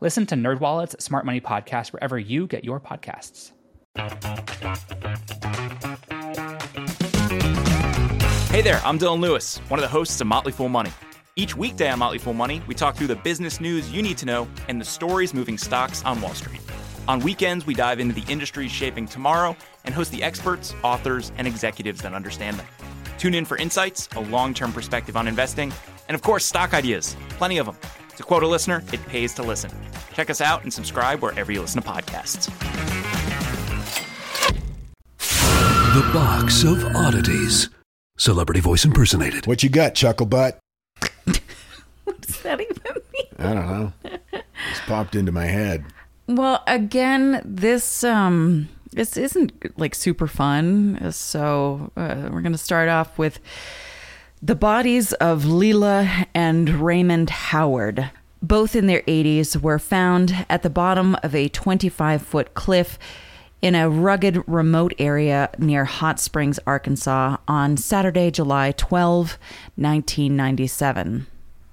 Listen 0.00 0.24
to 0.26 0.34
NerdWallet's 0.34 1.04
Smart 1.04 1.26
Money 1.26 1.42
Podcast 1.42 1.92
wherever 1.92 2.18
you 2.18 2.46
get 2.46 2.64
your 2.64 2.80
podcasts. 2.80 3.52
Hey 8.50 8.62
there, 8.62 8.80
I'm 8.84 8.98
Dylan 8.98 9.20
Lewis, 9.20 9.58
one 9.68 9.78
of 9.78 9.82
the 9.82 9.88
hosts 9.88 10.20
of 10.20 10.26
Motley 10.26 10.52
Fool 10.52 10.68
Money. 10.68 10.92
Each 11.34 11.56
weekday 11.56 11.88
on 11.88 11.98
Motley 11.98 12.18
Fool 12.18 12.34
Money, 12.34 12.60
we 12.66 12.74
talk 12.74 12.94
through 12.94 13.06
the 13.06 13.16
business 13.16 13.58
news 13.58 13.90
you 13.90 14.02
need 14.02 14.18
to 14.18 14.26
know 14.26 14.46
and 14.68 14.78
the 14.78 14.84
stories 14.84 15.32
moving 15.32 15.56
stocks 15.56 16.04
on 16.04 16.20
Wall 16.20 16.34
Street. 16.34 16.60
On 17.08 17.20
weekends, 17.20 17.64
we 17.64 17.72
dive 17.72 18.00
into 18.00 18.14
the 18.14 18.30
industries 18.30 18.70
shaping 18.70 19.06
tomorrow 19.06 19.56
and 19.86 19.94
host 19.94 20.12
the 20.12 20.22
experts, 20.22 20.74
authors, 20.84 21.32
and 21.38 21.46
executives 21.46 22.02
that 22.02 22.12
understand 22.12 22.58
them. 22.58 22.66
Tune 23.16 23.34
in 23.34 23.46
for 23.46 23.56
insights, 23.56 24.10
a 24.14 24.20
long 24.20 24.52
term 24.52 24.74
perspective 24.74 25.16
on 25.16 25.26
investing, 25.26 25.72
and 26.06 26.14
of 26.14 26.20
course, 26.20 26.44
stock 26.44 26.74
ideas. 26.74 27.16
Plenty 27.30 27.56
of 27.56 27.64
them. 27.64 27.78
To 28.18 28.22
quote 28.22 28.42
a 28.42 28.46
listener, 28.46 28.84
it 28.92 29.00
pays 29.06 29.32
to 29.34 29.42
listen. 29.42 29.70
Check 30.12 30.28
us 30.28 30.42
out 30.42 30.64
and 30.64 30.72
subscribe 30.72 31.22
wherever 31.22 31.50
you 31.50 31.62
listen 31.62 31.80
to 31.80 31.88
podcasts. 31.88 32.50
The 35.94 36.12
Box 36.12 36.62
of 36.62 36.84
Oddities. 36.94 37.70
Celebrity 38.18 38.60
voice 38.60 38.84
impersonated. 38.84 39.46
What 39.46 39.62
you 39.62 39.70
got, 39.70 39.94
Chuckle 39.94 40.26
Butt? 40.26 40.58
What 42.04 42.20
does 42.20 42.40
that 42.42 42.60
even 42.60 42.82
mean? 43.12 43.26
I 43.38 43.54
don't 43.54 43.66
know. 43.66 43.92
It's 44.32 44.80
popped 44.86 45.14
into 45.14 45.32
my 45.32 45.46
head. 45.46 45.84
Well, 46.26 46.62
again, 46.66 47.40
this 47.44 48.02
um 48.04 48.68
this 48.92 49.16
isn't 49.16 49.78
like 49.78 49.94
super 49.94 50.26
fun. 50.26 51.12
So 51.12 51.90
uh, 51.96 52.28
we're 52.30 52.42
going 52.42 52.52
to 52.52 52.58
start 52.58 52.88
off 52.88 53.18
with 53.18 53.40
the 54.42 54.54
bodies 54.54 55.12
of 55.14 55.46
Lela 55.46 56.26
and 56.34 56.68
Raymond 56.68 57.30
Howard. 57.30 58.10
Both 58.42 58.74
in 58.74 58.88
their 58.88 59.02
80s 59.02 59.60
were 59.60 59.78
found 59.78 60.44
at 60.50 60.62
the 60.62 60.70
bottom 60.70 61.16
of 61.22 61.34
a 61.34 61.48
25 61.48 62.22
foot 62.22 62.54
cliff 62.54 62.98
in 63.62 63.76
a 63.76 63.88
rugged, 63.88 64.42
remote 64.48 64.92
area 64.98 65.48
near 65.56 65.84
Hot 65.84 66.18
Springs, 66.18 66.58
Arkansas 66.66 67.36
on 67.46 67.76
Saturday, 67.76 68.32
July 68.32 68.72
12, 68.72 69.38
1997. 69.76 71.26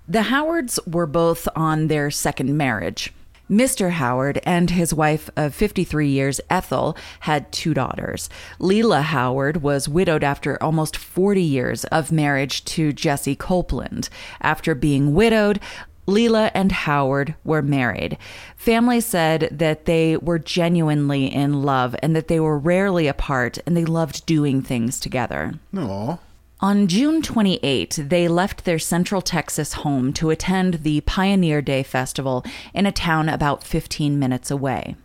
The 0.10 0.24
Howards 0.24 0.80
were 0.88 1.06
both 1.06 1.48
on 1.56 1.86
their 1.86 2.10
second 2.10 2.58
marriage. 2.58 3.14
Mr. 3.48 3.92
Howard 3.92 4.42
and 4.44 4.72
his 4.72 4.92
wife 4.92 5.30
of 5.36 5.54
53 5.54 6.10
years, 6.10 6.42
Ethel, 6.50 6.98
had 7.20 7.52
two 7.52 7.76
daughters. 7.76 8.28
Lela 8.58 9.02
Howard 9.02 9.62
was 9.62 9.88
widowed 9.88 10.24
after 10.24 10.62
almost 10.64 10.98
40 10.98 11.44
years 11.44 11.84
of 11.86 12.12
marriage 12.12 12.66
to 12.66 12.92
Jesse 12.92 13.36
Copeland. 13.36 14.10
After 14.42 14.74
being 14.74 15.14
widowed, 15.14 15.60
Lela 16.08 16.50
and 16.56 16.72
Howard 16.72 17.36
were 17.44 17.62
married. 17.62 18.18
Family 18.56 19.02
said 19.02 19.48
that 19.52 19.86
they 19.86 20.18
were 20.18 20.40
genuinely 20.40 21.32
in 21.32 21.62
love 21.62 21.96
and 22.02 22.16
that 22.16 22.30
they 22.30 22.40
were 22.40 22.58
rarely 22.58 23.06
apart 23.06 23.60
and 23.68 23.78
they 23.78 23.86
loved 23.86 24.26
doing 24.26 24.64
things 24.64 25.00
together. 25.00 25.54
Aw. 25.78 26.18
On 26.62 26.88
June 26.88 27.22
28, 27.22 28.00
they 28.10 28.28
left 28.28 28.66
their 28.66 28.80
Central 28.80 29.22
Texas 29.22 29.74
home 29.74 30.12
to 30.12 30.30
attend 30.30 30.84
the 30.84 31.00
Pioneer 31.02 31.62
Day 31.62 31.84
Festival 31.84 32.44
in 32.74 32.86
a 32.86 32.92
town 32.92 33.30
about 33.30 33.64
15 33.64 34.20
minutes 34.20 34.52
away. 34.52 34.98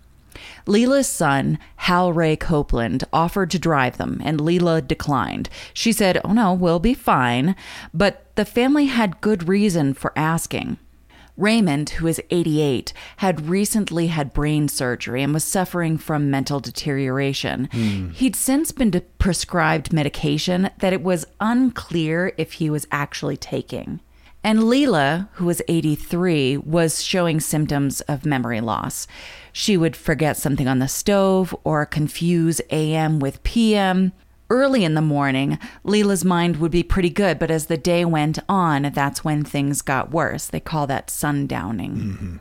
Lela's 0.67 1.07
son, 1.07 1.61
Hal 1.77 2.13
Ray 2.13 2.35
Copeland, 2.35 3.05
offered 3.13 3.53
to 3.53 3.61
drive 3.61 3.99
them, 3.99 4.21
and 4.25 4.41
Lela 4.41 4.83
declined. 4.83 5.49
She 5.73 5.93
said, 5.93 6.21
Oh 6.25 6.33
no, 6.33 6.53
we'll 6.53 6.81
be 6.81 6.93
fine. 6.93 7.55
But 7.93 8.35
the 8.35 8.45
family 8.45 8.87
had 8.87 9.21
good 9.21 9.49
reason 9.49 9.95
for 9.95 10.13
asking. 10.17 10.79
Raymond, 11.37 11.91
who 11.91 12.07
is 12.07 12.21
88, 12.31 12.93
had 13.19 13.49
recently 13.49 14.07
had 14.07 14.33
brain 14.33 14.69
surgery 14.69 15.23
and 15.23 15.35
was 15.35 15.45
suffering 15.45 15.99
from 15.99 16.31
mental 16.31 16.61
deterioration. 16.61 17.69
Hmm. 17.73 18.11
He'd 18.11 18.37
since 18.37 18.71
been 18.71 18.91
de- 18.91 19.01
prescribed 19.01 19.93
medication 19.93 20.71
that 20.79 20.93
it 20.93 21.03
was 21.03 21.27
unclear 21.41 22.33
if 22.37 22.55
he 22.55 22.71
was 22.71 22.87
actually 22.93 23.37
taking. 23.37 24.01
And 24.45 24.65
Lela, 24.65 25.31
who 25.33 25.47
was 25.47 25.63
83, 25.69 26.59
was 26.59 27.03
showing 27.03 27.41
symptoms 27.41 28.03
of 28.03 28.27
memory 28.27 28.61
loss. 28.61 29.07
She 29.53 29.77
would 29.77 29.97
forget 29.97 30.37
something 30.37 30.69
on 30.69 30.81
the 30.81 30.89
stove 30.89 31.57
or 31.65 31.87
confuse 31.87 32.61
AM 32.71 33.21
with 33.21 33.43
PM. 33.43 34.13
Early 34.51 34.85
in 34.85 34.95
the 34.95 35.01
morning, 35.01 35.59
Lela's 35.85 36.25
mind 36.25 36.59
would 36.59 36.71
be 36.71 36.83
pretty 36.83 37.11
good, 37.11 37.39
but 37.39 37.51
as 37.51 37.67
the 37.67 37.79
day 37.79 38.05
went 38.05 38.39
on, 38.49 38.91
that's 38.95 39.25
when 39.25 39.43
things 39.43 39.83
got 39.83 40.11
worse. 40.11 40.47
They 40.47 40.61
call 40.61 40.87
that 40.87 41.09
sundowning. 41.09 41.97
Mm-hmm. 41.97 42.37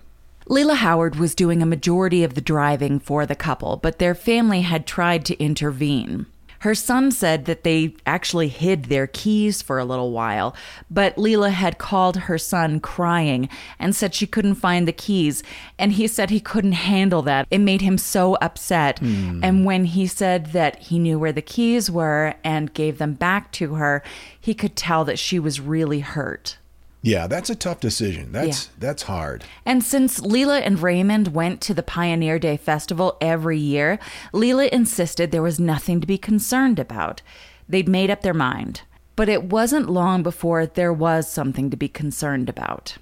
Lela 0.48 0.76
Howard 0.76 1.16
was 1.16 1.36
doing 1.36 1.62
a 1.62 1.66
majority 1.66 2.24
of 2.24 2.34
the 2.34 2.42
driving 2.42 3.00
for 3.00 3.26
the 3.26 3.36
couple, 3.36 3.78
but 3.78 4.00
their 4.00 4.13
family 4.13 4.62
had 4.62 4.86
tried 4.86 5.24
to 5.26 5.42
intervene. 5.42 6.26
Her 6.63 6.76
son 6.76 7.12
said 7.12 7.43
that 7.43 7.65
they 7.65 7.93
actually 8.06 8.47
hid 8.47 8.86
their 8.86 9.06
keys 9.06 9.62
for 9.62 9.80
a 9.80 9.84
little 9.84 10.12
while, 10.12 10.56
but 10.89 11.17
Lela 11.17 11.49
had 11.49 11.78
called 11.78 12.15
her 12.15 12.38
son 12.38 12.80
crying 12.80 13.49
and 13.80 13.93
said 13.93 14.15
she 14.15 14.26
couldn't 14.26 14.56
find 14.56 14.88
the 14.88 14.93
keys, 14.93 15.43
and 15.78 15.91
he 15.91 16.08
said 16.08 16.30
he 16.30 16.39
couldn't 16.39 16.71
handle 16.71 17.21
that. 17.23 17.47
It 17.52 17.58
made 17.58 17.82
him 17.82 17.97
so 17.97 18.36
upset. 18.36 18.99
Hmm. 18.99 19.43
And 19.43 19.65
when 19.65 19.84
he 19.84 20.08
said 20.08 20.54
that 20.54 20.84
he 20.84 20.99
knew 20.99 21.19
where 21.19 21.34
the 21.34 21.41
keys 21.41 21.91
were 21.91 22.36
and 22.45 22.73
gave 22.73 22.97
them 22.97 23.15
back 23.15 23.52
to 23.54 23.73
her, 23.73 24.02
he 24.39 24.54
could 24.54 24.78
tell 24.78 25.04
that 25.04 25.19
she 25.19 25.39
was 25.39 25.60
really 25.60 25.99
hurt. 25.99 26.60
Yeah, 27.06 27.28
that's 27.28 27.50
a 27.50 27.56
tough 27.56 27.82
decision. 27.82 28.32
That's 28.32 28.68
that's 28.80 29.04
hard. 29.04 29.44
And 29.66 29.84
since 29.84 30.22
Lela 30.22 30.60
and 30.60 30.82
Raymond 30.82 31.36
went 31.36 31.60
to 31.62 31.74
the 31.74 31.84
Pioneer 31.84 32.39
Day 32.39 32.56
Festival 32.56 33.18
every 33.20 33.60
year, 33.60 34.00
Lela 34.32 34.68
insisted 34.68 35.30
there 35.30 35.42
was 35.42 35.60
nothing 35.60 36.00
to 36.00 36.08
be 36.08 36.18
concerned 36.18 36.80
about. 36.80 37.22
They'd 37.68 37.89
made 37.89 38.10
up 38.10 38.22
their 38.22 38.34
mind. 38.34 38.84
But 39.18 39.28
it 39.28 39.44
wasn't 39.44 39.89
long 39.89 40.24
before 40.24 40.66
there 40.66 40.94
was 40.94 41.30
something 41.30 41.70
to 41.70 41.78
be 41.78 41.89
concerned 41.89 42.48
about. 42.48 42.98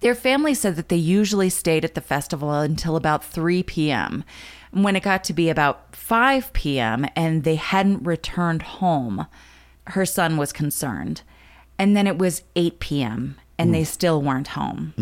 Their 0.00 0.14
family 0.14 0.52
said 0.52 0.76
that 0.76 0.90
they 0.90 0.96
usually 0.96 1.48
stayed 1.48 1.86
at 1.86 1.94
the 1.94 2.00
festival 2.02 2.52
until 2.52 2.96
about 2.96 3.24
3 3.24 3.62
p.m. 3.62 4.24
When 4.72 4.94
it 4.94 5.02
got 5.02 5.24
to 5.24 5.32
be 5.32 5.48
about 5.48 5.96
5 5.96 6.52
p.m. 6.52 7.06
and 7.16 7.44
they 7.44 7.56
hadn't 7.56 8.04
returned 8.04 8.62
home, 8.62 9.26
her 9.88 10.06
son 10.06 10.36
was 10.36 10.52
concerned. 10.52 11.22
And 11.80 11.96
then 11.96 12.06
it 12.06 12.18
was 12.18 12.42
8 12.56 12.78
p.m. 12.78 13.36
and 13.58 13.74
they 13.74 13.84
mm. 13.84 13.86
still 13.86 14.20
weren't 14.20 14.48
home. 14.48 14.92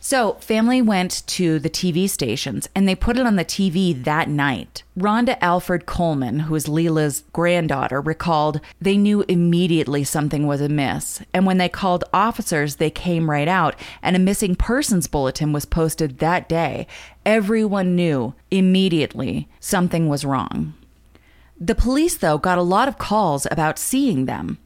So, 0.00 0.34
family 0.40 0.80
went 0.80 1.22
to 1.26 1.58
the 1.58 1.68
TV 1.68 2.08
stations 2.08 2.66
and 2.74 2.88
they 2.88 2.94
put 2.94 3.18
it 3.18 3.26
on 3.26 3.36
the 3.36 3.44
TV 3.44 4.02
that 4.04 4.30
night. 4.30 4.84
Rhonda 4.98 5.36
Alford 5.42 5.84
Coleman, 5.84 6.40
who 6.40 6.54
is 6.54 6.66
Lela's 6.66 7.24
granddaughter, 7.34 8.00
recalled 8.00 8.62
they 8.80 8.96
knew 8.96 9.22
immediately 9.28 10.02
something 10.02 10.46
was 10.46 10.62
amiss. 10.62 11.20
And 11.34 11.44
when 11.44 11.58
they 11.58 11.68
called 11.68 12.04
officers, 12.14 12.76
they 12.76 12.90
came 12.90 13.28
right 13.28 13.48
out, 13.48 13.76
and 14.02 14.16
a 14.16 14.18
missing 14.18 14.56
persons 14.56 15.06
bulletin 15.06 15.52
was 15.52 15.66
posted 15.66 16.20
that 16.20 16.48
day. 16.48 16.86
Everyone 17.26 17.94
knew 17.94 18.32
immediately 18.50 19.46
something 19.60 20.08
was 20.08 20.24
wrong. 20.24 20.72
The 21.60 21.74
police, 21.74 22.16
though, 22.16 22.38
got 22.38 22.56
a 22.56 22.62
lot 22.62 22.88
of 22.88 22.96
calls 22.96 23.46
about 23.50 23.78
seeing 23.78 24.24
them. 24.24 24.56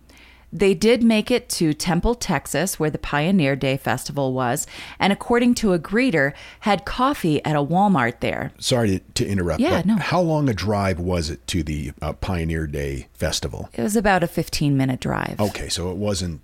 They 0.52 0.72
did 0.72 1.02
make 1.02 1.30
it 1.30 1.48
to 1.50 1.74
Temple, 1.74 2.14
Texas, 2.14 2.80
where 2.80 2.88
the 2.90 2.98
Pioneer 2.98 3.54
Day 3.54 3.76
Festival 3.76 4.32
was, 4.32 4.66
and 4.98 5.12
according 5.12 5.54
to 5.56 5.74
a 5.74 5.78
greeter, 5.78 6.32
had 6.60 6.86
coffee 6.86 7.44
at 7.44 7.54
a 7.54 7.62
Walmart 7.62 8.20
there. 8.20 8.52
Sorry 8.58 8.98
to, 8.98 9.00
to 9.14 9.26
interrupt. 9.26 9.60
Yeah, 9.60 9.78
but 9.78 9.86
no. 9.86 9.96
How 9.96 10.20
long 10.20 10.48
a 10.48 10.54
drive 10.54 10.98
was 10.98 11.28
it 11.28 11.46
to 11.48 11.62
the 11.62 11.92
uh, 12.00 12.14
Pioneer 12.14 12.66
Day 12.66 13.08
Festival? 13.12 13.68
It 13.74 13.82
was 13.82 13.96
about 13.96 14.22
a 14.22 14.26
15 14.26 14.76
minute 14.76 15.00
drive. 15.00 15.38
Okay, 15.38 15.68
so 15.68 15.90
it 15.90 15.96
wasn't 15.96 16.40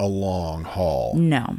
a 0.00 0.06
long 0.06 0.64
haul. 0.64 1.14
No. 1.14 1.56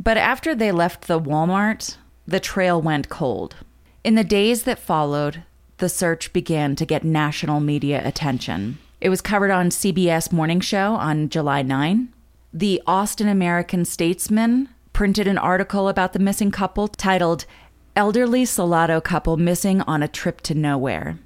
But 0.00 0.16
after 0.16 0.54
they 0.54 0.72
left 0.72 1.06
the 1.06 1.20
Walmart, 1.20 1.96
the 2.26 2.40
trail 2.40 2.82
went 2.82 3.08
cold. 3.08 3.56
In 4.04 4.14
the 4.14 4.24
days 4.24 4.64
that 4.64 4.78
followed, 4.78 5.44
the 5.78 5.88
search 5.88 6.32
began 6.32 6.76
to 6.76 6.84
get 6.84 7.04
national 7.04 7.60
media 7.60 8.06
attention. 8.06 8.78
It 9.00 9.10
was 9.10 9.20
covered 9.20 9.52
on 9.52 9.70
CBS 9.70 10.32
Morning 10.32 10.58
Show 10.58 10.94
on 10.94 11.28
July 11.28 11.62
9. 11.62 12.12
The 12.52 12.82
Austin 12.84 13.28
American 13.28 13.84
Statesman 13.84 14.68
printed 14.92 15.28
an 15.28 15.38
article 15.38 15.88
about 15.88 16.14
the 16.14 16.18
missing 16.18 16.50
couple 16.50 16.88
titled 16.88 17.46
Elderly 17.94 18.44
Salado 18.44 19.00
Couple 19.00 19.36
Missing 19.36 19.82
on 19.82 20.02
a 20.02 20.08
Trip 20.08 20.40
to 20.40 20.54
Nowhere. 20.54 21.20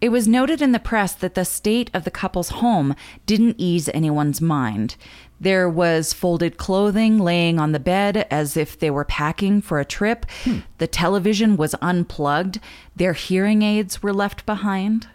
It 0.00 0.10
was 0.10 0.28
noted 0.28 0.62
in 0.62 0.70
the 0.70 0.78
press 0.78 1.12
that 1.14 1.34
the 1.34 1.44
state 1.44 1.90
of 1.92 2.04
the 2.04 2.10
couple's 2.10 2.50
home 2.50 2.94
didn't 3.26 3.56
ease 3.58 3.88
anyone's 3.88 4.40
mind. 4.40 4.94
There 5.40 5.68
was 5.68 6.12
folded 6.12 6.56
clothing 6.56 7.18
laying 7.18 7.58
on 7.58 7.72
the 7.72 7.80
bed 7.80 8.28
as 8.30 8.56
if 8.56 8.78
they 8.78 8.90
were 8.90 9.04
packing 9.04 9.60
for 9.60 9.80
a 9.80 9.84
trip. 9.84 10.24
Hmm. 10.44 10.58
The 10.78 10.86
television 10.86 11.56
was 11.56 11.74
unplugged. 11.82 12.60
Their 12.94 13.12
hearing 13.12 13.62
aids 13.62 14.04
were 14.04 14.12
left 14.12 14.46
behind. 14.46 15.08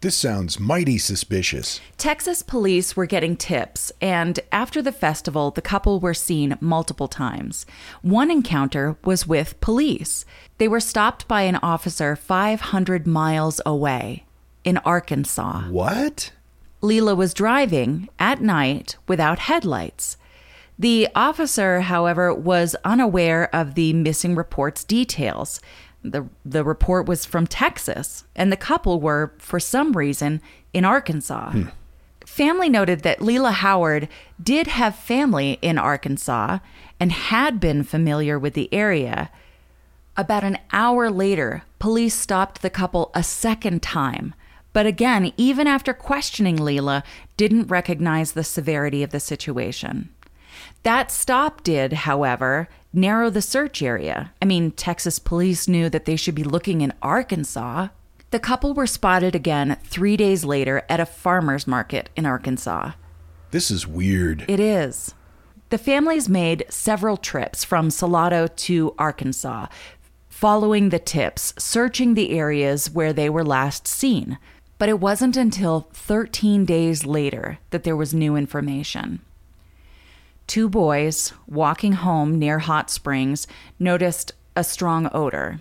This 0.00 0.14
sounds 0.14 0.60
mighty 0.60 0.96
suspicious. 0.96 1.80
Texas 1.96 2.40
police 2.40 2.94
were 2.94 3.04
getting 3.04 3.36
tips, 3.36 3.90
and 4.00 4.38
after 4.52 4.80
the 4.80 4.92
festival, 4.92 5.50
the 5.50 5.60
couple 5.60 5.98
were 5.98 6.14
seen 6.14 6.56
multiple 6.60 7.08
times. 7.08 7.66
One 8.02 8.30
encounter 8.30 8.96
was 9.04 9.26
with 9.26 9.60
police. 9.60 10.24
They 10.58 10.68
were 10.68 10.78
stopped 10.78 11.26
by 11.26 11.42
an 11.42 11.56
officer 11.56 12.14
500 12.14 13.08
miles 13.08 13.60
away 13.66 14.24
in 14.62 14.76
Arkansas. 14.78 15.62
What? 15.62 16.30
Lela 16.80 17.16
was 17.16 17.34
driving 17.34 18.08
at 18.20 18.40
night 18.40 18.94
without 19.08 19.40
headlights. 19.40 20.16
The 20.78 21.08
officer, 21.16 21.80
however, 21.80 22.32
was 22.32 22.76
unaware 22.84 23.52
of 23.52 23.74
the 23.74 23.92
missing 23.94 24.36
report's 24.36 24.84
details. 24.84 25.60
The, 26.10 26.28
the 26.44 26.64
report 26.64 27.06
was 27.06 27.24
from 27.24 27.46
Texas, 27.46 28.24
and 28.34 28.50
the 28.50 28.56
couple 28.56 29.00
were, 29.00 29.32
for 29.38 29.60
some 29.60 29.92
reason, 29.92 30.40
in 30.72 30.84
Arkansas. 30.84 31.50
Hmm. 31.50 31.62
Family 32.26 32.68
noted 32.68 33.00
that 33.00 33.22
Lela 33.22 33.50
Howard 33.50 34.08
did 34.40 34.66
have 34.66 34.94
family 34.94 35.58
in 35.62 35.78
Arkansas 35.78 36.58
and 37.00 37.10
had 37.10 37.58
been 37.58 37.82
familiar 37.82 38.38
with 38.38 38.54
the 38.54 38.72
area. 38.72 39.30
About 40.16 40.44
an 40.44 40.58
hour 40.72 41.10
later, 41.10 41.62
police 41.78 42.14
stopped 42.14 42.60
the 42.60 42.70
couple 42.70 43.10
a 43.14 43.22
second 43.22 43.82
time. 43.82 44.34
But 44.72 44.86
again, 44.86 45.32
even 45.36 45.66
after 45.66 45.92
questioning 45.92 46.56
Lela, 46.56 47.02
didn't 47.36 47.68
recognize 47.68 48.32
the 48.32 48.44
severity 48.44 49.02
of 49.02 49.10
the 49.10 49.20
situation. 49.20 50.10
That 50.82 51.10
stop 51.10 51.62
did, 51.62 51.92
however, 51.92 52.68
narrow 52.92 53.30
the 53.30 53.42
search 53.42 53.82
area. 53.82 54.32
I 54.40 54.44
mean, 54.44 54.70
Texas 54.72 55.18
police 55.18 55.68
knew 55.68 55.88
that 55.90 56.04
they 56.04 56.16
should 56.16 56.34
be 56.34 56.44
looking 56.44 56.80
in 56.80 56.92
Arkansas. 57.02 57.88
The 58.30 58.38
couple 58.38 58.74
were 58.74 58.86
spotted 58.86 59.34
again 59.34 59.78
three 59.84 60.16
days 60.16 60.44
later 60.44 60.82
at 60.88 61.00
a 61.00 61.06
farmer's 61.06 61.66
market 61.66 62.10
in 62.16 62.26
Arkansas. 62.26 62.92
This 63.50 63.70
is 63.70 63.86
weird. 63.86 64.44
It 64.48 64.60
is. 64.60 65.14
The 65.70 65.78
families 65.78 66.28
made 66.28 66.64
several 66.68 67.16
trips 67.16 67.64
from 67.64 67.90
Salado 67.90 68.46
to 68.46 68.94
Arkansas, 68.98 69.66
following 70.28 70.88
the 70.88 70.98
tips, 70.98 71.52
searching 71.58 72.14
the 72.14 72.30
areas 72.30 72.90
where 72.90 73.12
they 73.12 73.28
were 73.28 73.44
last 73.44 73.86
seen. 73.86 74.38
But 74.78 74.88
it 74.88 75.00
wasn't 75.00 75.36
until 75.36 75.88
13 75.92 76.64
days 76.64 77.04
later 77.04 77.58
that 77.70 77.84
there 77.84 77.96
was 77.96 78.14
new 78.14 78.36
information. 78.36 79.20
Two 80.48 80.70
boys 80.70 81.34
walking 81.46 81.92
home 81.92 82.38
near 82.38 82.58
Hot 82.60 82.90
Springs 82.90 83.46
noticed 83.78 84.32
a 84.56 84.64
strong 84.64 85.10
odor. 85.12 85.60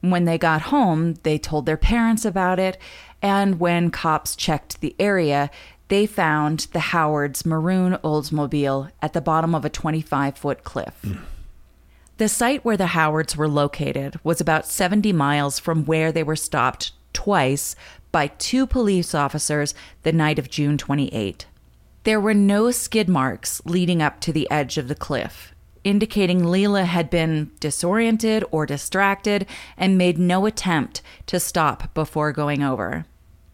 When 0.00 0.26
they 0.26 0.38
got 0.38 0.62
home, 0.62 1.14
they 1.24 1.38
told 1.38 1.66
their 1.66 1.76
parents 1.76 2.24
about 2.24 2.60
it, 2.60 2.78
and 3.20 3.58
when 3.58 3.90
cops 3.90 4.36
checked 4.36 4.80
the 4.80 4.94
area, 5.00 5.50
they 5.88 6.06
found 6.06 6.68
the 6.72 6.94
Howard's 6.94 7.44
maroon 7.44 7.98
Oldsmobile 8.04 8.92
at 9.02 9.12
the 9.12 9.20
bottom 9.20 9.56
of 9.56 9.64
a 9.64 9.70
25 9.70 10.38
foot 10.38 10.62
cliff. 10.62 11.04
The 12.18 12.28
site 12.28 12.64
where 12.64 12.76
the 12.76 12.88
Howards 12.88 13.36
were 13.36 13.48
located 13.48 14.20
was 14.22 14.40
about 14.40 14.66
70 14.66 15.12
miles 15.14 15.58
from 15.58 15.84
where 15.84 16.12
they 16.12 16.22
were 16.22 16.36
stopped 16.36 16.92
twice 17.12 17.74
by 18.12 18.28
two 18.28 18.68
police 18.68 19.16
officers 19.16 19.74
the 20.04 20.12
night 20.12 20.38
of 20.38 20.48
June 20.48 20.78
28. 20.78 21.46
There 22.06 22.20
were 22.20 22.34
no 22.34 22.70
skid 22.70 23.08
marks 23.08 23.60
leading 23.64 24.00
up 24.00 24.20
to 24.20 24.32
the 24.32 24.48
edge 24.48 24.78
of 24.78 24.86
the 24.86 24.94
cliff, 24.94 25.52
indicating 25.82 26.44
Lela 26.44 26.84
had 26.84 27.10
been 27.10 27.50
disoriented 27.58 28.44
or 28.52 28.64
distracted 28.64 29.44
and 29.76 29.98
made 29.98 30.16
no 30.16 30.46
attempt 30.46 31.02
to 31.26 31.40
stop 31.40 31.92
before 31.94 32.30
going 32.30 32.62
over. 32.62 33.06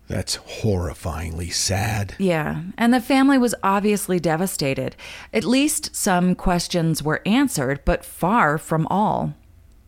That's 0.06 0.36
horrifyingly 0.36 1.50
sad. 1.50 2.14
Yeah, 2.18 2.64
and 2.76 2.92
the 2.92 3.00
family 3.00 3.38
was 3.38 3.54
obviously 3.62 4.20
devastated. 4.20 4.96
At 5.32 5.44
least 5.44 5.96
some 5.96 6.34
questions 6.34 7.02
were 7.02 7.22
answered, 7.24 7.80
but 7.86 8.04
far 8.04 8.58
from 8.58 8.86
all. 8.88 9.32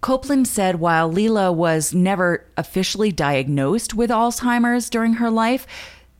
Copeland 0.01 0.49
said 0.49 0.81
while 0.81 1.12
Lela 1.12 1.53
was 1.53 1.93
never 1.93 2.47
officially 2.57 3.12
diagnosed 3.12 3.93
with 3.93 4.09
Alzheimer's 4.09 4.89
during 4.89 5.15
her 5.15 5.29
life, 5.29 5.67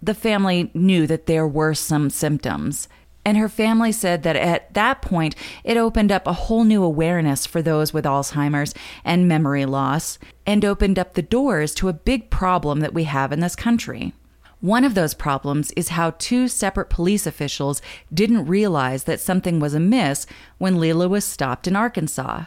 the 0.05 0.15
family 0.15 0.71
knew 0.75 1.07
that 1.07 1.27
there 1.27 1.47
were 1.47 1.75
some 1.75 2.11
symptoms. 2.11 2.89
And 3.25 3.39
her 3.39 3.49
family 3.49 3.91
said 3.91 4.23
that 4.23 4.37
at 4.37 4.75
that 4.75 5.01
point, 5.01 5.35
it 5.65 5.79
opened 5.79 6.13
up 6.13 6.27
a 6.27 6.35
whole 6.35 6.65
new 6.65 6.83
awareness 6.83 7.47
for 7.47 7.63
those 7.63 7.95
with 7.95 8.05
Alzheimer's 8.05 8.75
and 9.03 9.27
memory 9.27 9.65
loss, 9.65 10.19
and 10.47 10.63
opened 10.63 10.99
up 10.99 11.15
the 11.15 11.23
doors 11.23 11.75
to 11.77 11.89
a 11.89 11.95
big 11.95 12.29
problem 12.29 12.81
that 12.81 12.93
we 12.93 13.05
have 13.05 13.33
in 13.33 13.41
this 13.41 13.57
country. 13.57 14.13
One 14.61 14.85
of 14.85 14.95
those 14.95 15.15
problems 15.15 15.71
is 15.73 15.91
how 15.91 16.11
two 16.13 16.49
separate 16.49 16.91
police 16.91 17.27
officials 17.27 17.81
didn't 18.13 18.47
realize 18.47 19.05
that 19.05 19.21
something 19.21 19.59
was 19.59 19.75
amiss 19.75 20.27
when 20.59 20.79
Lela 20.79 21.09
was 21.09 21.25
stopped 21.25 21.67
in 21.67 21.77
Arkansas. 21.77 22.45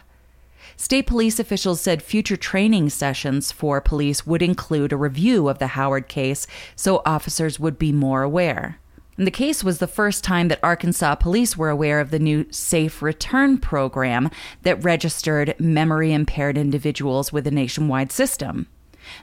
State 0.80 1.08
police 1.08 1.40
officials 1.40 1.82
said 1.82 2.04
future 2.04 2.38
training 2.38 2.90
sessions 2.90 3.52
for 3.52 3.82
police 3.82 4.28
would 4.28 4.44
include 4.44 4.94
a 4.94 4.98
review 4.98 5.50
of 5.50 5.58
the 5.58 5.68
Howard 5.68 6.08
case 6.08 6.46
so 6.76 7.02
officers 7.04 7.60
would 7.60 7.80
be 7.80 7.92
more 7.92 8.22
aware. 8.22 8.80
And 9.18 9.26
the 9.26 9.32
case 9.32 9.64
was 9.64 9.80
the 9.80 9.88
first 9.88 10.24
time 10.24 10.50
that 10.50 10.60
Arkansas 10.62 11.16
police 11.16 11.58
were 11.58 11.72
aware 11.72 12.00
of 12.00 12.12
the 12.12 12.20
new 12.20 12.46
Safe 12.52 13.02
Return 13.02 13.58
program 13.58 14.30
that 14.62 14.84
registered 14.84 15.60
memory 15.60 16.14
impaired 16.14 16.60
individuals 16.60 17.34
with 17.34 17.48
a 17.48 17.52
nationwide 17.52 18.12
system. 18.12 18.68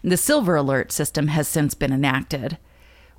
The 0.03 0.17
Silver 0.17 0.57
Alert 0.57 0.91
system 0.91 1.29
has 1.29 1.47
since 1.47 1.75
been 1.75 1.93
enacted, 1.93 2.59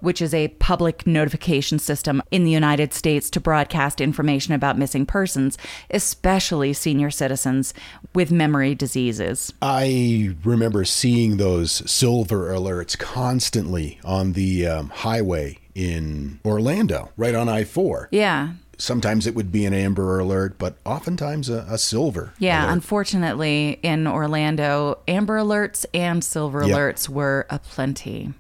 which 0.06 0.22
is 0.22 0.34
a 0.34 0.48
public 0.60 1.06
notification 1.06 1.80
system 1.80 2.22
in 2.32 2.46
the 2.46 2.52
United 2.52 2.94
States 2.94 3.30
to 3.32 3.40
broadcast 3.42 4.00
information 4.00 4.54
about 4.54 4.78
missing 4.78 5.06
persons, 5.06 5.58
especially 5.90 6.72
senior 6.72 7.12
citizens 7.12 7.74
with 8.14 8.32
memory 8.32 8.76
diseases. 8.76 9.52
I 9.62 10.36
remember 10.44 10.86
seeing 10.86 11.38
those 11.38 11.90
silver 11.90 12.50
alerts 12.52 12.98
constantly 12.98 14.00
on 14.06 14.34
the 14.34 14.68
um, 14.68 14.90
highway 14.90 15.58
in 15.74 16.40
Orlando, 16.46 17.12
right 17.18 17.36
on 17.36 17.50
I 17.50 17.64
4. 17.66 18.10
Yeah. 18.12 18.54
Sometimes 18.78 19.26
it 19.26 19.36
would 19.36 19.52
be 19.54 19.66
an 19.66 19.74
amber 19.74 20.20
alert, 20.20 20.58
but 20.58 20.76
oftentimes 20.86 21.50
a, 21.50 21.66
a 21.70 21.78
silver. 21.78 22.34
Yeah, 22.40 22.66
alert. 22.66 22.74
unfortunately, 22.74 23.80
in 23.84 24.06
Orlando, 24.06 25.00
Amber 25.08 25.38
Alerts 25.40 25.86
and 25.94 26.22
Silver 26.24 26.66
Yeah. 26.68 26.76
Alerts 26.76 27.08
were 27.10 27.46
aplenty. 27.50 28.34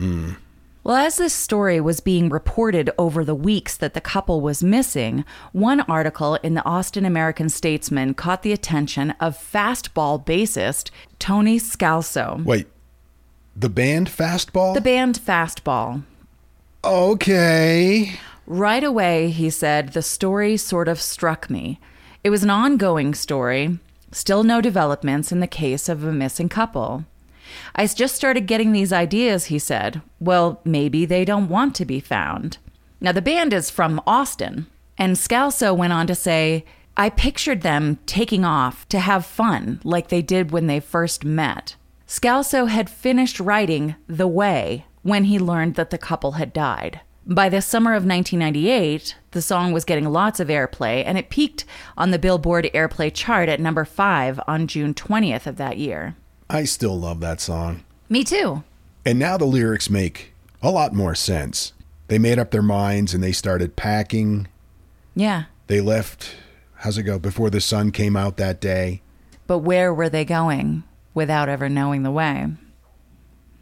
Well, 0.86 0.98
as 0.98 1.16
this 1.18 1.34
story 1.34 1.82
was 1.82 2.00
being 2.00 2.30
reported 2.30 2.92
over 3.00 3.26
the 3.26 3.34
weeks 3.34 3.76
that 3.76 3.96
the 3.96 4.02
couple 4.02 4.40
was 4.40 4.64
missing, 4.64 5.26
one 5.52 5.82
article 5.82 6.36
in 6.36 6.54
the 6.54 6.64
Austin 6.64 7.06
American 7.06 7.50
Statesman 7.50 8.14
caught 8.14 8.44
the 8.44 8.52
attention 8.52 9.10
of 9.20 9.36
fastball 9.36 10.24
bassist 10.24 10.92
Tony 11.18 11.58
Scalzo. 11.58 12.44
Wait, 12.44 12.68
the 13.56 13.68
band 13.68 14.12
Fastball? 14.12 14.76
The 14.76 14.82
band 14.82 15.18
Fastball. 15.18 16.04
okay. 16.84 18.20
Right 18.46 18.84
away, 18.84 19.32
he 19.32 19.50
said, 19.50 19.94
the 19.94 20.04
story 20.04 20.56
sort 20.56 20.88
of 20.88 21.02
struck 21.02 21.50
me. 21.50 21.80
It 22.24 22.30
was 22.30 22.44
an 22.44 22.52
ongoing 22.52 23.16
story, 23.16 23.80
still 24.12 24.44
no 24.44 24.62
developments 24.62 25.32
in 25.32 25.40
the 25.40 25.48
case 25.48 25.90
of 25.90 26.04
a 26.04 26.14
missing 26.14 26.48
couple. 26.48 27.06
I 27.76 27.86
just 27.88 28.16
started 28.16 28.48
getting 28.48 28.72
these 28.72 28.94
ideas, 28.94 29.46
he 29.46 29.60
said. 29.60 30.02
Well, 30.20 30.62
maybe 30.64 31.06
they 31.06 31.26
don't 31.26 31.50
want 31.50 31.76
to 31.76 31.86
be 31.86 32.00
found. 32.00 32.58
Now, 33.02 33.12
the 33.12 33.22
band 33.22 33.54
is 33.54 33.70
from 33.70 34.02
Austin, 34.08 34.68
and 34.98 35.16
Scalzo 35.16 35.76
went 35.76 35.94
on 35.94 36.08
to 36.08 36.16
say, 36.16 36.66
I 36.98 37.10
pictured 37.10 37.62
them 37.62 38.00
taking 38.06 38.46
off 38.46 38.88
to 38.90 39.00
have 39.00 39.26
fun 39.26 39.82
like 39.84 40.08
they 40.08 40.22
did 40.22 40.52
when 40.52 40.68
they 40.68 40.80
first 40.80 41.26
met. 41.26 41.76
Scalzo 42.08 42.68
had 42.70 42.90
finished 42.90 43.40
writing 43.40 43.96
The 44.08 44.28
Way 44.28 44.86
when 45.02 45.26
he 45.26 45.38
learned 45.38 45.76
that 45.76 45.90
the 45.90 45.98
couple 45.98 46.34
had 46.34 46.54
died. 46.54 47.02
By 47.28 47.50
the 47.50 47.62
summer 47.62 47.92
of 47.92 48.06
1998, 48.06 49.16
the 49.32 49.42
song 49.42 49.72
was 49.72 49.84
getting 49.84 50.06
lots 50.06 50.40
of 50.40 50.48
airplay, 50.48 51.04
and 51.04 51.18
it 51.18 51.30
peaked 51.30 51.66
on 51.98 52.12
the 52.12 52.20
Billboard 52.20 52.70
Airplay 52.74 53.12
chart 53.12 53.50
at 53.50 53.60
number 53.60 53.84
five 53.84 54.40
on 54.48 54.68
June 54.68 54.94
20th 54.94 55.48
of 55.48 55.58
that 55.58 55.78
year. 55.78 56.16
I 56.50 56.66
still 56.66 56.98
love 57.00 57.20
that 57.22 57.42
song. 57.42 57.84
Me 58.10 58.24
too. 58.24 58.64
And 59.06 59.20
now 59.20 59.38
the 59.38 59.46
lyrics 59.46 59.90
make 59.90 60.34
a 60.62 60.72
lot 60.72 60.94
more 60.94 61.16
sense. 61.16 61.74
They 62.08 62.20
made 62.20 62.40
up 62.40 62.52
their 62.52 62.62
minds 62.62 63.14
and 63.14 63.24
they 63.24 63.32
started 63.32 63.76
packing. 63.76 64.48
Yeah. 65.16 65.46
They 65.68 65.82
left, 65.82 66.36
how's 66.76 66.98
it 66.98 67.04
go, 67.04 67.18
before 67.18 67.50
the 67.50 67.62
sun 67.62 67.92
came 67.92 68.16
out 68.16 68.38
that 68.38 68.62
day. 68.62 69.02
But 69.48 69.60
where 69.60 69.94
were 69.94 70.10
they 70.10 70.26
going 70.26 70.84
without 71.14 71.50
ever 71.50 71.70
knowing 71.70 72.04
the 72.04 72.12
way? 72.12 72.48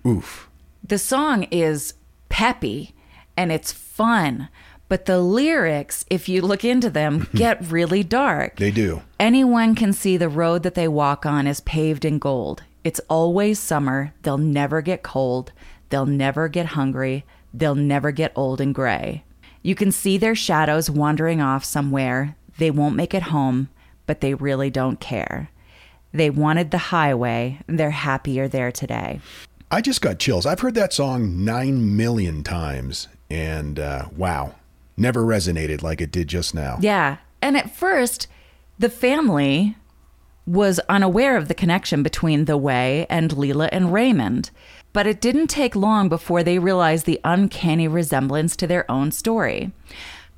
Oof. 0.05 0.49
The 0.83 0.97
song 0.97 1.43
is 1.43 1.93
peppy 2.29 2.93
and 3.37 3.51
it's 3.51 3.71
fun, 3.71 4.49
but 4.89 5.05
the 5.05 5.19
lyrics, 5.21 6.05
if 6.09 6.27
you 6.27 6.41
look 6.41 6.65
into 6.65 6.89
them, 6.89 7.27
get 7.35 7.65
really 7.71 8.03
dark. 8.03 8.57
They 8.57 8.71
do. 8.71 9.01
Anyone 9.19 9.75
can 9.75 9.93
see 9.93 10.17
the 10.17 10.29
road 10.29 10.63
that 10.63 10.75
they 10.75 10.87
walk 10.87 11.25
on 11.25 11.47
is 11.47 11.61
paved 11.61 12.03
in 12.05 12.19
gold. 12.19 12.63
It's 12.83 12.99
always 13.09 13.59
summer. 13.59 14.13
They'll 14.23 14.37
never 14.37 14.81
get 14.81 15.03
cold. 15.03 15.51
They'll 15.89 16.05
never 16.05 16.47
get 16.47 16.67
hungry. 16.67 17.25
They'll 17.53 17.75
never 17.75 18.11
get 18.11 18.33
old 18.35 18.59
and 18.59 18.75
gray. 18.75 19.23
You 19.61 19.75
can 19.75 19.91
see 19.91 20.17
their 20.17 20.35
shadows 20.35 20.89
wandering 20.89 21.39
off 21.39 21.63
somewhere. 21.63 22.35
They 22.57 22.71
won't 22.71 22.95
make 22.95 23.13
it 23.13 23.23
home, 23.23 23.69
but 24.05 24.19
they 24.19 24.33
really 24.33 24.69
don't 24.69 24.99
care. 24.99 25.49
They 26.11 26.29
wanted 26.29 26.71
the 26.71 26.77
highway. 26.77 27.59
They're 27.67 27.91
happier 27.91 28.47
there 28.47 28.71
today. 28.71 29.21
I 29.71 29.81
just 29.81 30.01
got 30.01 30.19
chills. 30.19 30.45
I've 30.45 30.59
heard 30.59 30.75
that 30.75 30.93
song 30.93 31.43
nine 31.43 31.95
million 31.95 32.43
times, 32.43 33.07
and 33.29 33.79
uh, 33.79 34.09
wow, 34.15 34.55
never 34.97 35.23
resonated 35.23 35.81
like 35.81 36.01
it 36.01 36.11
did 36.11 36.27
just 36.27 36.53
now. 36.53 36.77
Yeah. 36.81 37.17
And 37.41 37.57
at 37.57 37.75
first, 37.75 38.27
the 38.77 38.89
family 38.89 39.75
was 40.45 40.79
unaware 40.89 41.37
of 41.37 41.47
the 41.47 41.53
connection 41.53 42.03
between 42.03 42.45
The 42.45 42.57
Way 42.57 43.05
and 43.09 43.35
Lela 43.35 43.69
and 43.71 43.93
Raymond. 43.93 44.51
But 44.91 45.07
it 45.07 45.21
didn't 45.21 45.47
take 45.47 45.75
long 45.75 46.09
before 46.09 46.43
they 46.43 46.59
realized 46.59 47.05
the 47.05 47.19
uncanny 47.23 47.87
resemblance 47.87 48.55
to 48.57 48.67
their 48.67 48.89
own 48.91 49.11
story. 49.11 49.71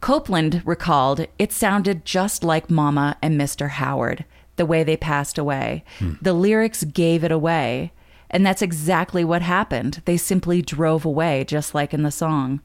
Copeland 0.01 0.62
recalled 0.66 1.26
it 1.39 1.51
sounded 1.51 2.06
just 2.06 2.43
like 2.43 2.70
Mama 2.70 3.18
and 3.22 3.39
Mr. 3.39 3.70
Howard, 3.70 4.24
the 4.56 4.66
way 4.66 4.84
they 4.84 4.95
passed 4.95 5.38
away. 5.38 5.84
Hmm. 5.99 6.14
The 6.22 6.34
lyrics 6.34 6.84
gave 6.84 7.24
it 7.24 7.32
away. 7.32 7.91
And 8.30 8.45
that's 8.45 8.62
exactly 8.62 9.24
what 9.24 9.41
happened. 9.41 10.01
They 10.06 10.18
simply 10.18 10.62
drove 10.62 11.06
away, 11.06 11.43
just 11.43 11.74
like 11.74 11.93
in 11.93 12.03
the 12.03 12.12
song. 12.12 12.62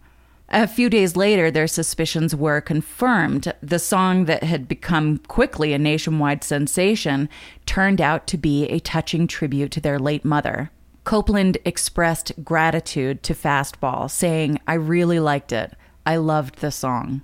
A 0.52 0.66
few 0.66 0.90
days 0.90 1.14
later, 1.14 1.48
their 1.48 1.68
suspicions 1.68 2.34
were 2.34 2.60
confirmed. 2.60 3.52
The 3.62 3.78
song 3.78 4.24
that 4.24 4.42
had 4.42 4.66
become 4.66 5.18
quickly 5.18 5.72
a 5.72 5.78
nationwide 5.78 6.42
sensation 6.42 7.28
turned 7.66 8.00
out 8.00 8.26
to 8.28 8.36
be 8.36 8.64
a 8.64 8.80
touching 8.80 9.28
tribute 9.28 9.70
to 9.72 9.80
their 9.80 10.00
late 10.00 10.24
mother. 10.24 10.72
Copeland 11.04 11.56
expressed 11.64 12.32
gratitude 12.44 13.22
to 13.22 13.34
Fastball, 13.34 14.10
saying, 14.10 14.58
I 14.66 14.74
really 14.74 15.20
liked 15.20 15.52
it. 15.52 15.74
I 16.04 16.16
loved 16.16 16.58
the 16.58 16.72
song. 16.72 17.22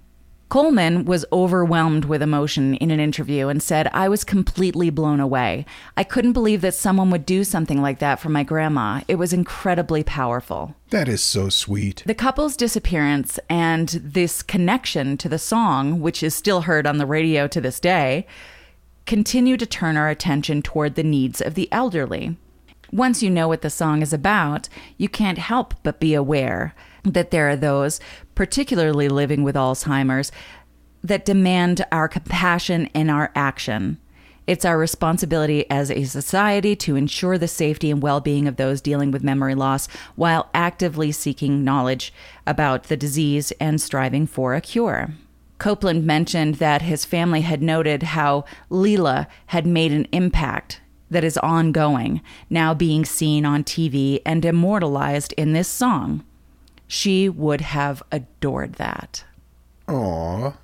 Coleman 0.57 1.05
was 1.05 1.27
overwhelmed 1.35 2.07
with 2.07 2.23
emotion 2.23 2.77
in 2.77 2.91
an 2.91 2.99
interview 2.99 3.49
and 3.49 3.63
said, 3.63 3.91
I 3.93 4.09
was 4.09 4.25
completely 4.25 4.89
blown 4.89 5.21
away. 5.21 5.67
I 5.99 6.03
couldn't 6.03 6.33
believe 6.33 6.63
that 6.63 6.73
someone 6.73 7.11
would 7.11 7.27
do 7.27 7.45
something 7.45 7.83
like 7.83 7.99
that 7.99 8.21
for 8.21 8.31
my 8.31 8.43
grandma. 8.43 9.03
It 9.07 9.17
was 9.17 9.35
incredibly 9.35 10.03
powerful. 10.03 10.75
That 10.89 11.09
is 11.09 11.23
so 11.23 11.51
sweet. 11.51 12.03
The 12.07 12.15
couple's 12.15 12.57
disappearance 12.57 13.39
and 13.51 14.01
this 14.03 14.43
connection 14.43 15.19
to 15.19 15.29
the 15.29 15.39
song, 15.39 16.01
which 16.01 16.23
is 16.23 16.35
still 16.35 16.63
heard 16.63 16.87
on 16.87 16.97
the 16.97 17.05
radio 17.05 17.47
to 17.49 17.61
this 17.61 17.79
day, 17.79 18.27
continue 19.05 19.59
to 19.59 19.67
turn 19.67 19.99
our 19.99 20.09
attention 20.09 20.63
toward 20.63 20.95
the 20.95 21.03
needs 21.03 21.43
of 21.43 21.53
the 21.53 21.71
elderly. 21.71 22.39
Once 22.91 23.23
you 23.23 23.29
know 23.29 23.47
what 23.47 23.61
the 23.61 23.69
song 23.69 24.01
is 24.01 24.15
about, 24.15 24.71
you 24.97 25.11
can't 25.11 25.37
help 25.37 25.75
but 25.83 26.01
be 26.01 26.15
aware 26.15 26.75
that 27.13 27.31
there 27.31 27.49
are 27.49 27.57
those, 27.57 28.01
particularly 28.35 29.09
living 29.09 29.43
with 29.43 29.55
Alzheimer's, 29.55 30.33
that 31.03 31.25
demand 31.25 31.85
our 31.93 32.09
compassion 32.09 32.89
and 32.95 33.11
our 33.11 33.31
action. 33.35 33.99
It's 34.47 34.65
our 34.65 34.79
responsibility 34.79 35.69
as 35.69 35.91
a 35.91 36.05
society 36.05 36.77
to 36.77 36.95
ensure 36.95 37.37
the 37.37 37.49
safety 37.49 37.91
and 37.91 38.01
well 38.01 38.21
being 38.21 38.47
of 38.47 38.57
those 38.57 38.81
dealing 38.81 39.11
with 39.11 39.25
memory 39.25 39.57
loss 39.57 39.89
while 40.15 40.51
actively 40.55 41.11
seeking 41.11 41.65
knowledge 41.65 42.13
about 42.47 42.85
the 42.85 42.97
disease 42.97 43.53
and 43.61 43.81
striving 43.81 44.27
for 44.27 44.55
a 44.55 44.61
cure. 44.61 45.11
Copeland 45.59 46.05
mentioned 46.05 46.57
that 46.57 46.83
his 46.83 47.05
family 47.05 47.41
had 47.41 47.63
noted 47.63 48.03
how 48.03 48.45
Lela 48.71 49.27
had 49.47 49.67
made 49.67 49.91
an 49.91 50.07
impact 50.13 50.81
that 51.11 51.25
is 51.25 51.39
ongoing, 51.39 52.21
now 52.51 52.75
being 52.75 53.05
seen 53.05 53.45
on 53.45 53.65
TV 53.65 54.21
and 54.25 54.45
immortalized 54.45 55.33
in 55.37 55.53
this 55.53 55.69
song. 55.69 56.25
She 56.87 57.29
would 57.29 57.61
have 57.61 58.03
adored 58.13 58.75
that. 58.75 59.25
Aww. 59.89 60.55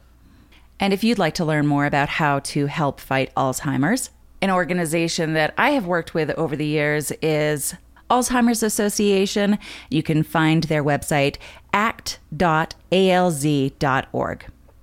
And 0.79 0.93
if 0.93 1.05
you'd 1.05 1.18
like 1.18 1.35
to 1.35 1.45
learn 1.45 1.66
more 1.66 1.87
about 1.87 2.09
how 2.09 2.41
to 2.41 2.66
help 2.66 3.01
fight 3.01 3.35
Alzheimer's, 3.37 4.11
an 4.41 4.51
organization 4.51 5.35
that 5.35 5.55
I 5.57 5.70
have 5.70 5.87
worked 5.87 6.14
with 6.14 6.31
over 6.31 6.57
the 6.57 6.66
years 6.66 7.12
is 7.23 7.75
Alzheimer's 8.11 8.62
Association. 8.62 9.59
You 9.89 10.03
can 10.03 10.23
find 10.23 10.64
their 10.64 10.83
website 10.83 11.37
act.alz.org. 11.73 12.20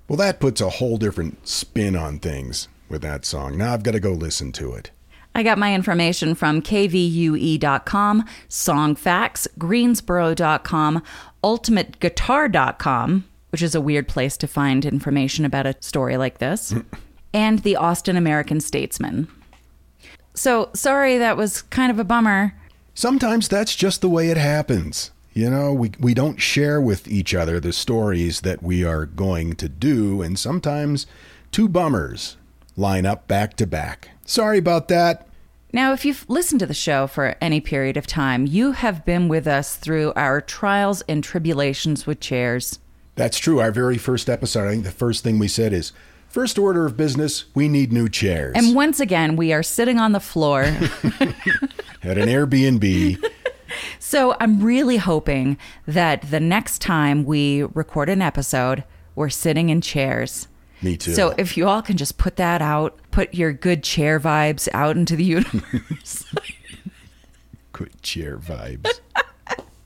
Well, 0.07 0.17
that 0.17 0.39
puts 0.39 0.61
a 0.61 0.69
whole 0.69 0.97
different 0.97 1.47
spin 1.47 1.95
on 1.95 2.17
things 2.19 2.67
with 2.87 3.01
that 3.03 3.25
song. 3.25 3.57
Now 3.57 3.73
I've 3.73 3.83
got 3.83 3.91
to 3.91 3.99
go 3.99 4.13
listen 4.13 4.51
to 4.53 4.73
it. 4.73 4.89
I 5.35 5.43
got 5.43 5.57
my 5.57 5.73
information 5.73 6.35
from 6.35 6.61
kvue.com, 6.61 8.25
Songfacts, 8.49 9.47
Greensboro.com, 9.57 11.03
UltimateGuitar.com, 11.43 13.25
which 13.51 13.61
is 13.61 13.75
a 13.75 13.81
weird 13.81 14.07
place 14.07 14.37
to 14.37 14.47
find 14.47 14.85
information 14.85 15.45
about 15.45 15.65
a 15.65 15.75
story 15.81 16.17
like 16.17 16.39
this, 16.39 16.73
and 17.33 17.59
the 17.59 17.75
Austin 17.75 18.17
American 18.17 18.59
Statesman. 18.59 19.27
So, 20.33 20.69
sorry 20.73 21.17
that 21.17 21.37
was 21.37 21.61
kind 21.63 21.91
of 21.91 21.99
a 21.99 22.03
bummer. 22.03 22.53
Sometimes 22.93 23.47
that's 23.47 23.75
just 23.75 24.01
the 24.01 24.09
way 24.09 24.29
it 24.29 24.37
happens. 24.37 25.11
You 25.33 25.49
know, 25.49 25.73
we, 25.73 25.91
we 25.99 26.13
don't 26.13 26.41
share 26.41 26.81
with 26.81 27.07
each 27.07 27.33
other 27.33 27.59
the 27.59 27.71
stories 27.71 28.41
that 28.41 28.63
we 28.63 28.83
are 28.83 29.05
going 29.05 29.55
to 29.55 29.69
do, 29.69 30.21
and 30.21 30.37
sometimes 30.37 31.05
two 31.51 31.69
bummers 31.69 32.35
line 32.79 33.05
up 33.05 33.27
back 33.27 33.55
to 33.57 33.67
back. 33.67 34.09
Sorry 34.25 34.57
about 34.57 34.87
that. 34.87 35.27
Now, 35.71 35.93
if 35.93 36.03
you've 36.03 36.27
listened 36.27 36.59
to 36.61 36.65
the 36.65 36.73
show 36.73 37.05
for 37.05 37.35
any 37.39 37.61
period 37.61 37.95
of 37.95 38.07
time, 38.07 38.47
you 38.47 38.71
have 38.71 39.05
been 39.05 39.27
with 39.27 39.45
us 39.45 39.75
through 39.75 40.13
our 40.15 40.41
trials 40.41 41.03
and 41.07 41.23
tribulations 41.23 42.07
with 42.07 42.19
chairs. 42.19 42.79
That's 43.15 43.37
true. 43.37 43.59
Our 43.59 43.71
very 43.71 43.99
first 43.99 44.29
episode, 44.29 44.67
I 44.67 44.71
think 44.71 44.83
the 44.83 44.91
first 44.91 45.23
thing 45.23 45.37
we 45.37 45.47
said 45.47 45.71
is 45.71 45.91
first 46.27 46.57
order 46.57 46.87
of 46.87 46.97
business, 46.97 47.45
we 47.53 47.67
need 47.67 47.93
new 47.93 48.09
chairs. 48.09 48.55
And 48.55 48.75
once 48.75 48.99
again, 48.99 49.35
we 49.35 49.53
are 49.53 49.61
sitting 49.61 49.99
on 49.99 50.11
the 50.11 50.19
floor. 50.19 50.61
At 52.01 52.17
an 52.17 52.29
Airbnb. 52.29 53.23
so 53.99 54.35
I'm 54.39 54.63
really 54.63 54.97
hoping 54.97 55.57
that 55.85 56.31
the 56.31 56.39
next 56.39 56.81
time 56.81 57.25
we 57.25 57.63
record 57.63 58.09
an 58.09 58.23
episode, 58.23 58.83
we're 59.13 59.29
sitting 59.29 59.69
in 59.69 59.81
chairs. 59.81 60.47
Me 60.81 60.95
too. 60.97 61.13
So 61.13 61.33
if 61.37 61.57
you 61.57 61.67
all 61.67 61.81
can 61.81 61.97
just 61.97 62.17
put 62.17 62.37
that 62.37 62.61
out, 62.61 62.97
put 63.11 63.33
your 63.33 63.51
good 63.51 63.83
chair 63.83 64.19
vibes 64.19 64.67
out 64.73 64.95
into 64.95 65.15
the 65.15 65.23
universe. 65.35 66.25
good 67.73 68.01
chair 68.01 68.37
vibes. 68.37 68.99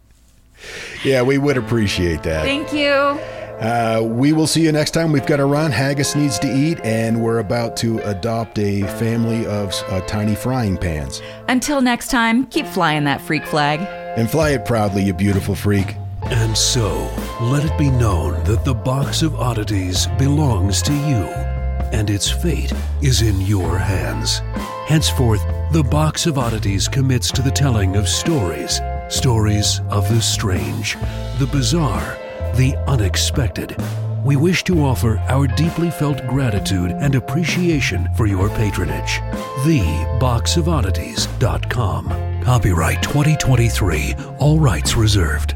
yeah, 1.04 1.22
we 1.22 1.38
would 1.38 1.58
appreciate 1.58 2.24
that. 2.24 2.44
Thank 2.44 2.74
you. 2.74 3.20
Uh, 3.60 4.02
we 4.04 4.34
will 4.34 4.48
see 4.48 4.62
you 4.62 4.72
next 4.72 4.92
time. 4.92 5.12
We've 5.12 5.26
got 5.26 5.38
to 5.38 5.46
run. 5.46 5.72
Haggis 5.72 6.16
needs 6.16 6.38
to 6.40 6.48
eat, 6.54 6.80
and 6.84 7.24
we're 7.24 7.40
about 7.40 7.78
to 7.78 8.00
adopt 8.00 8.60
a 8.60 8.82
family 8.98 9.46
of 9.46 9.72
uh, 9.88 10.02
tiny 10.02 10.36
frying 10.36 10.76
pans. 10.76 11.22
Until 11.48 11.80
next 11.80 12.10
time, 12.10 12.46
keep 12.48 12.66
flying 12.66 13.04
that 13.06 13.22
freak 13.22 13.46
flag. 13.46 13.80
And 14.18 14.30
fly 14.30 14.52
it 14.52 14.66
proudly, 14.66 15.04
you 15.04 15.14
beautiful 15.14 15.56
freak. 15.56 15.96
And 16.32 16.58
so, 16.58 17.10
let 17.42 17.66
it 17.66 17.78
be 17.78 17.90
known 17.90 18.44
that 18.46 18.66
the 18.66 18.74
box 18.74 19.22
of 19.22 19.36
oddities 19.36 20.08
belongs 20.18 20.82
to 20.84 20.94
you, 20.94 21.28
and 21.92 22.10
its 22.10 22.30
fate 22.30 22.74
is 23.02 23.22
in 23.22 23.42
your 23.42 23.78
hands. 23.78 24.42
Henceforth, 24.88 25.44
the 25.72 25.84
box 25.84 26.26
of 26.26 26.38
oddities 26.38 26.88
commits 26.88 27.32
to 27.32 27.42
the 27.42 27.52
telling 27.52 27.96
of 27.96 28.08
stories 28.08 28.80
stories 29.10 29.82
of 29.90 30.08
the 30.10 30.22
strange, 30.22 30.96
the 31.38 31.48
bizarre, 31.52 32.18
the 32.56 32.76
unexpected. 32.88 33.76
We 34.24 34.38
wish 34.38 34.64
to 34.66 34.82
offer 34.82 35.18
our 35.28 35.48
deeply 35.48 35.90
felt 35.92 36.26
gratitude 36.28 36.92
and 36.92 37.16
appreciation 37.16 38.08
for 38.16 38.26
your 38.26 38.48
patronage. 38.50 39.20
TheBoxOfOddities.com. 39.66 42.44
Copyright 42.44 43.04
2023, 43.04 44.16
all 44.40 44.60
rights 44.60 44.96
reserved. 44.96 45.56